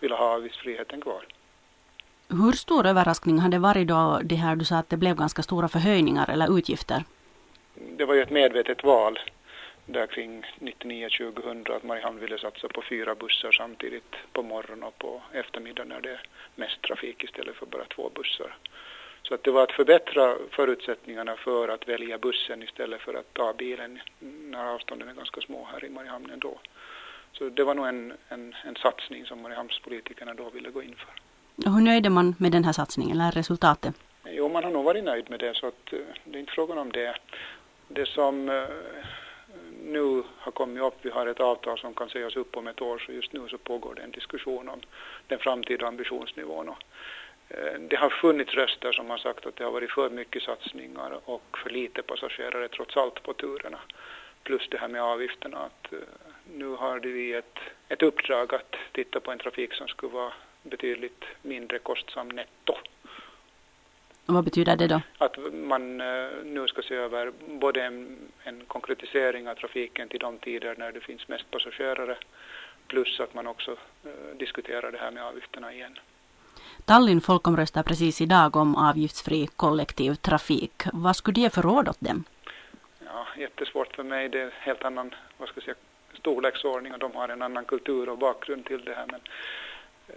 vill 0.00 0.12
ha 0.12 0.34
avgiftsfriheten 0.34 1.00
kvar. 1.00 1.26
Hur 2.28 2.52
stor 2.52 2.86
överraskning 2.86 3.38
har 3.38 3.48
det 3.48 3.58
varit 3.58 3.88
då 3.88 4.20
det 4.24 4.34
här 4.34 4.56
du 4.56 4.64
sa 4.64 4.76
att 4.76 4.90
det 4.90 4.96
blev 4.96 5.16
ganska 5.16 5.42
stora 5.42 5.68
förhöjningar 5.68 6.30
eller 6.30 6.58
utgifter? 6.58 7.04
Det 7.74 8.04
var 8.04 8.14
ju 8.14 8.22
ett 8.22 8.30
medvetet 8.30 8.84
val 8.84 9.18
där 9.86 10.06
kring 10.06 10.46
99-2000 10.58 11.76
att 11.76 11.82
Mariehamn 11.82 12.20
ville 12.20 12.38
satsa 12.38 12.68
på 12.68 12.82
fyra 12.82 13.14
bussar 13.14 13.52
samtidigt 13.52 14.14
på 14.32 14.42
morgonen 14.42 14.82
och 14.82 14.98
på 14.98 15.22
eftermiddagen 15.32 15.88
när 15.88 16.00
det 16.00 16.10
är 16.10 16.20
mest 16.54 16.82
trafik 16.82 17.24
istället 17.24 17.56
för 17.56 17.66
bara 17.66 17.84
två 17.84 18.10
bussar. 18.14 18.56
Så 19.22 19.34
att 19.34 19.44
det 19.44 19.50
var 19.50 19.62
att 19.62 19.72
förbättra 19.72 20.36
förutsättningarna 20.50 21.36
för 21.36 21.68
att 21.68 21.88
välja 21.88 22.18
bussen 22.18 22.62
istället 22.62 23.00
för 23.00 23.14
att 23.14 23.34
ta 23.34 23.52
bilen 23.52 24.00
när 24.20 24.74
avstånden 24.74 25.08
är 25.08 25.14
ganska 25.14 25.40
små 25.40 25.68
här 25.72 25.84
i 25.84 25.90
Mariehamn 25.90 26.30
ändå. 26.30 26.58
Så 27.32 27.48
det 27.48 27.64
var 27.64 27.74
nog 27.74 27.86
en, 27.86 28.12
en, 28.28 28.54
en 28.64 28.76
satsning 28.76 29.26
som 29.26 29.42
Mariehamnspolitikerna 29.42 30.34
då 30.34 30.50
ville 30.50 30.70
gå 30.70 30.82
in 30.82 30.94
för. 30.94 31.22
Och 31.66 31.74
hur 31.74 31.80
nöjd 31.80 32.06
är 32.06 32.10
man 32.10 32.34
med 32.38 32.52
den 32.52 32.64
här 32.64 32.72
satsningen 32.72 33.20
eller 33.20 33.32
resultatet? 33.32 33.94
Jo, 34.24 34.48
man 34.48 34.64
har 34.64 34.70
nog 34.70 34.84
varit 34.84 35.04
nöjd 35.04 35.30
med 35.30 35.40
det 35.40 35.54
så 35.56 35.66
att 35.66 35.92
eh, 35.92 35.98
det 36.24 36.38
är 36.38 36.40
inte 36.40 36.52
frågan 36.52 36.78
om 36.78 36.92
det. 36.92 37.16
Det 37.88 38.06
som 38.08 38.48
eh, 38.48 38.64
nu 39.84 40.22
har 40.38 40.52
kommit 40.52 40.82
upp, 40.82 40.94
vi 41.02 41.10
har 41.10 41.26
ett 41.26 41.40
avtal 41.40 41.78
som 41.78 41.94
kan 41.94 42.08
sägas 42.08 42.36
upp 42.36 42.56
om 42.56 42.66
ett 42.66 42.82
år 42.82 42.98
så 42.98 43.12
just 43.12 43.32
nu 43.32 43.48
så 43.48 43.58
pågår 43.58 43.94
det 43.94 44.02
en 44.02 44.10
diskussion 44.10 44.68
om 44.68 44.80
den 45.26 45.38
framtida 45.38 45.86
ambitionsnivån. 45.86 46.68
Och 46.68 46.82
eh, 47.48 47.80
det 47.80 47.96
har 47.96 48.10
funnits 48.10 48.54
röster 48.54 48.92
som 48.92 49.10
har 49.10 49.18
sagt 49.18 49.46
att 49.46 49.56
det 49.56 49.64
har 49.64 49.70
varit 49.70 49.92
för 49.92 50.10
mycket 50.10 50.42
satsningar 50.42 51.20
och 51.24 51.58
för 51.58 51.70
lite 51.70 52.02
passagerare 52.02 52.68
trots 52.68 52.96
allt 52.96 53.22
på 53.22 53.32
turerna. 53.32 53.78
Plus 54.42 54.68
det 54.70 54.78
här 54.78 54.88
med 54.88 55.02
avgifterna 55.02 55.58
att 55.58 55.92
eh, 55.92 55.98
nu 56.54 56.68
har 56.68 57.00
vi 57.00 57.32
ett, 57.32 57.58
ett 57.88 58.02
uppdrag 58.02 58.54
att 58.54 58.76
titta 58.92 59.20
på 59.20 59.32
en 59.32 59.38
trafik 59.38 59.74
som 59.74 59.88
skulle 59.88 60.12
vara 60.12 60.32
betydligt 60.62 61.24
mindre 61.42 61.78
kostsam 61.78 62.28
netto. 62.28 62.76
Och 64.26 64.34
vad 64.34 64.44
betyder 64.44 64.76
det 64.76 64.86
då? 64.86 65.00
Att 65.18 65.36
man 65.52 66.00
eh, 66.00 66.06
nu 66.44 66.68
ska 66.68 66.82
se 66.82 66.94
över 66.94 67.32
både 67.60 67.82
en, 67.84 68.18
en 68.44 68.64
konkretisering 68.66 69.48
av 69.48 69.54
trafiken 69.54 70.08
till 70.08 70.20
de 70.20 70.38
tider 70.38 70.74
när 70.78 70.92
det 70.92 71.00
finns 71.00 71.28
mest 71.28 71.50
passagerare 71.50 72.16
plus 72.86 73.20
att 73.20 73.34
man 73.34 73.46
också 73.46 73.70
uh, 73.70 74.36
diskuterar 74.38 74.92
det 74.92 74.98
här 74.98 75.10
med 75.10 75.24
avgifterna 75.24 75.72
igen. 75.72 75.98
Tallinn 76.84 77.20
folkomröstar 77.20 77.82
precis 77.82 78.20
idag 78.20 78.56
om 78.56 78.76
avgiftsfri 78.76 79.46
kollektiv 79.46 80.14
trafik. 80.14 80.82
Vad 80.92 81.16
skulle 81.16 81.40
det 81.40 81.54
för 81.54 81.62
råd 81.62 81.88
åt 81.88 82.00
dem? 82.00 82.24
Ja, 83.06 83.26
jättesvårt 83.38 83.96
för 83.96 84.02
mig. 84.02 84.28
Det 84.28 84.40
är 84.40 84.44
en 84.44 84.50
helt 84.60 84.84
annan 84.84 85.14
vad 85.38 85.48
ska 85.48 85.58
jag 85.58 85.64
säga, 85.64 85.76
storleksordning 86.18 86.92
och 86.92 86.98
de 86.98 87.12
har 87.14 87.28
en 87.28 87.42
annan 87.42 87.64
kultur 87.64 88.08
och 88.08 88.18
bakgrund 88.18 88.64
till 88.64 88.84
det 88.84 88.94
här. 88.94 89.06
Men 89.06 89.20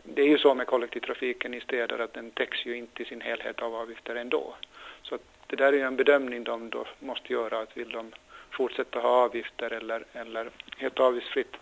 det 0.03 0.21
är 0.21 0.27
ju 0.27 0.38
så 0.38 0.53
med 0.53 0.67
kollektivtrafiken 0.67 1.53
i 1.53 1.62
städer 1.62 1.99
att 1.99 2.13
den 2.13 2.31
täcks 2.31 2.65
ju 2.65 2.77
inte 2.77 3.03
i 3.03 3.05
sin 3.05 3.21
helhet 3.21 3.62
av 3.62 3.75
avgifter 3.75 4.15
ändå. 4.15 4.55
Så 5.01 5.17
det 5.47 5.55
där 5.55 5.73
är 5.73 5.77
ju 5.77 5.81
en 5.81 5.95
bedömning 5.95 6.43
de 6.43 6.69
då 6.69 6.86
måste 6.99 7.34
göra 7.34 7.60
att 7.60 7.77
vill 7.77 7.89
de 7.89 8.12
fortsätta 8.51 8.99
ha 8.99 9.10
avgifter 9.10 9.73
eller, 9.73 10.05
eller 10.13 10.49
helt 10.77 10.99
avgiftsfritt. 10.99 11.55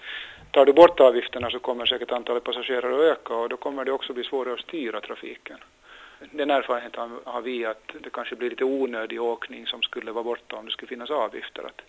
Tar 0.52 0.66
du 0.66 0.74
bort 0.74 1.00
avgifterna 1.00 1.50
så 1.50 1.60
kommer 1.60 1.86
säkert 1.86 2.12
antalet 2.12 2.44
passagerare 2.44 2.96
att 2.96 3.18
öka 3.18 3.36
och 3.36 3.50
då 3.50 3.58
kommer 3.58 3.86
det 3.86 3.92
också 3.92 4.14
bli 4.14 4.24
svårare 4.24 4.54
att 4.54 4.60
styra 4.60 5.02
trafiken. 5.02 5.58
Den 6.32 6.50
erfarenheten 6.50 7.20
har 7.24 7.42
vi 7.42 7.66
att 7.66 7.92
det 8.00 8.10
kanske 8.10 8.36
blir 8.36 8.50
lite 8.50 8.64
onödig 8.64 9.22
åkning 9.22 9.68
som 9.68 9.82
skulle 9.82 10.12
vara 10.12 10.24
borta 10.24 10.56
om 10.56 10.66
det 10.66 10.72
skulle 10.72 10.90
finnas 10.90 11.10
avgifter. 11.10 11.64
Att, 11.64 11.82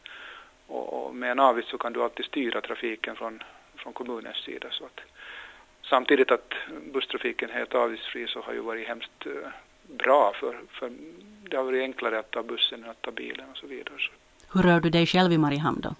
och 0.66 1.14
med 1.14 1.30
en 1.30 1.40
avgift 1.40 1.68
så 1.68 1.78
kan 1.78 1.92
du 1.92 2.02
alltid 2.02 2.26
styra 2.26 2.60
trafiken 2.60 3.16
från, 3.16 3.42
från 3.76 3.92
kommunens 3.92 4.36
sida. 4.36 4.68
Så 4.70 4.84
att, 4.84 5.00
Samtidigt 5.90 6.30
att 6.30 6.54
busstrafiken 6.92 7.50
är 7.50 7.54
helt 7.54 7.74
avgiftsfri 7.74 8.26
så 8.28 8.40
har 8.40 8.52
ju 8.52 8.60
varit 8.60 8.88
hemskt 8.88 9.26
eh, 9.26 9.32
bra 10.04 10.32
för, 10.40 10.60
för 10.70 10.92
det 11.50 11.56
har 11.56 11.64
varit 11.64 11.82
enklare 11.82 12.18
att 12.18 12.30
ta 12.30 12.42
bussen 12.42 12.84
än 12.84 12.90
att 12.90 13.02
ta 13.02 13.10
bilen 13.10 13.46
och 13.50 13.56
så 13.56 13.66
vidare. 13.66 13.94
Hur 14.54 14.62
rör 14.62 14.80
du 14.80 14.90
dig 14.90 15.06
själv 15.06 15.32
i 15.32 15.38
Mariehamn 15.38 15.80
då? 15.80 15.94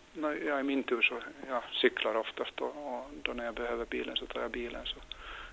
Ja, 0.47 0.61
I 0.61 0.63
min 0.63 0.83
tur 0.83 1.03
så 1.03 1.15
jag 1.49 1.63
cyklar 1.73 2.15
oftast 2.15 2.61
och, 2.61 2.69
och 2.69 3.11
då 3.23 3.33
när 3.33 3.45
jag 3.45 3.55
behöver 3.55 3.85
bilen 3.85 4.17
så 4.17 4.27
tar 4.27 4.41
jag 4.41 4.51
bilen. 4.51 4.81
Så 4.85 4.97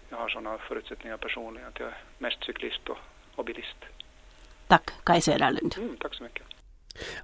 jag 0.10 0.18
har 0.18 0.30
sådana 0.30 0.58
förutsättningar 0.58 1.18
personligen 1.18 1.68
att 1.68 1.80
jag 1.80 1.88
är 1.88 1.98
mest 2.18 2.44
cyklist 2.44 2.90
och, 2.90 2.98
och 3.36 3.46
bilist. 3.46 3.78
Tack 4.68 4.92
Kaj 5.04 5.22
Söderlund. 5.22 5.76
Mm, 5.78 5.96
tack 6.00 6.16
så 6.16 6.24
mycket. 6.24 6.44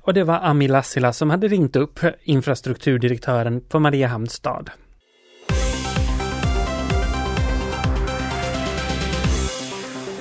Och 0.01 0.13
det 0.13 0.23
var 0.23 0.39
Ami 0.43 0.67
Lassila 0.67 1.13
som 1.13 1.29
hade 1.29 1.47
ringt 1.47 1.75
upp 1.75 1.99
infrastrukturdirektören 2.23 3.61
på 3.61 3.79
Mariehamns 3.79 4.33
stad. 4.33 4.71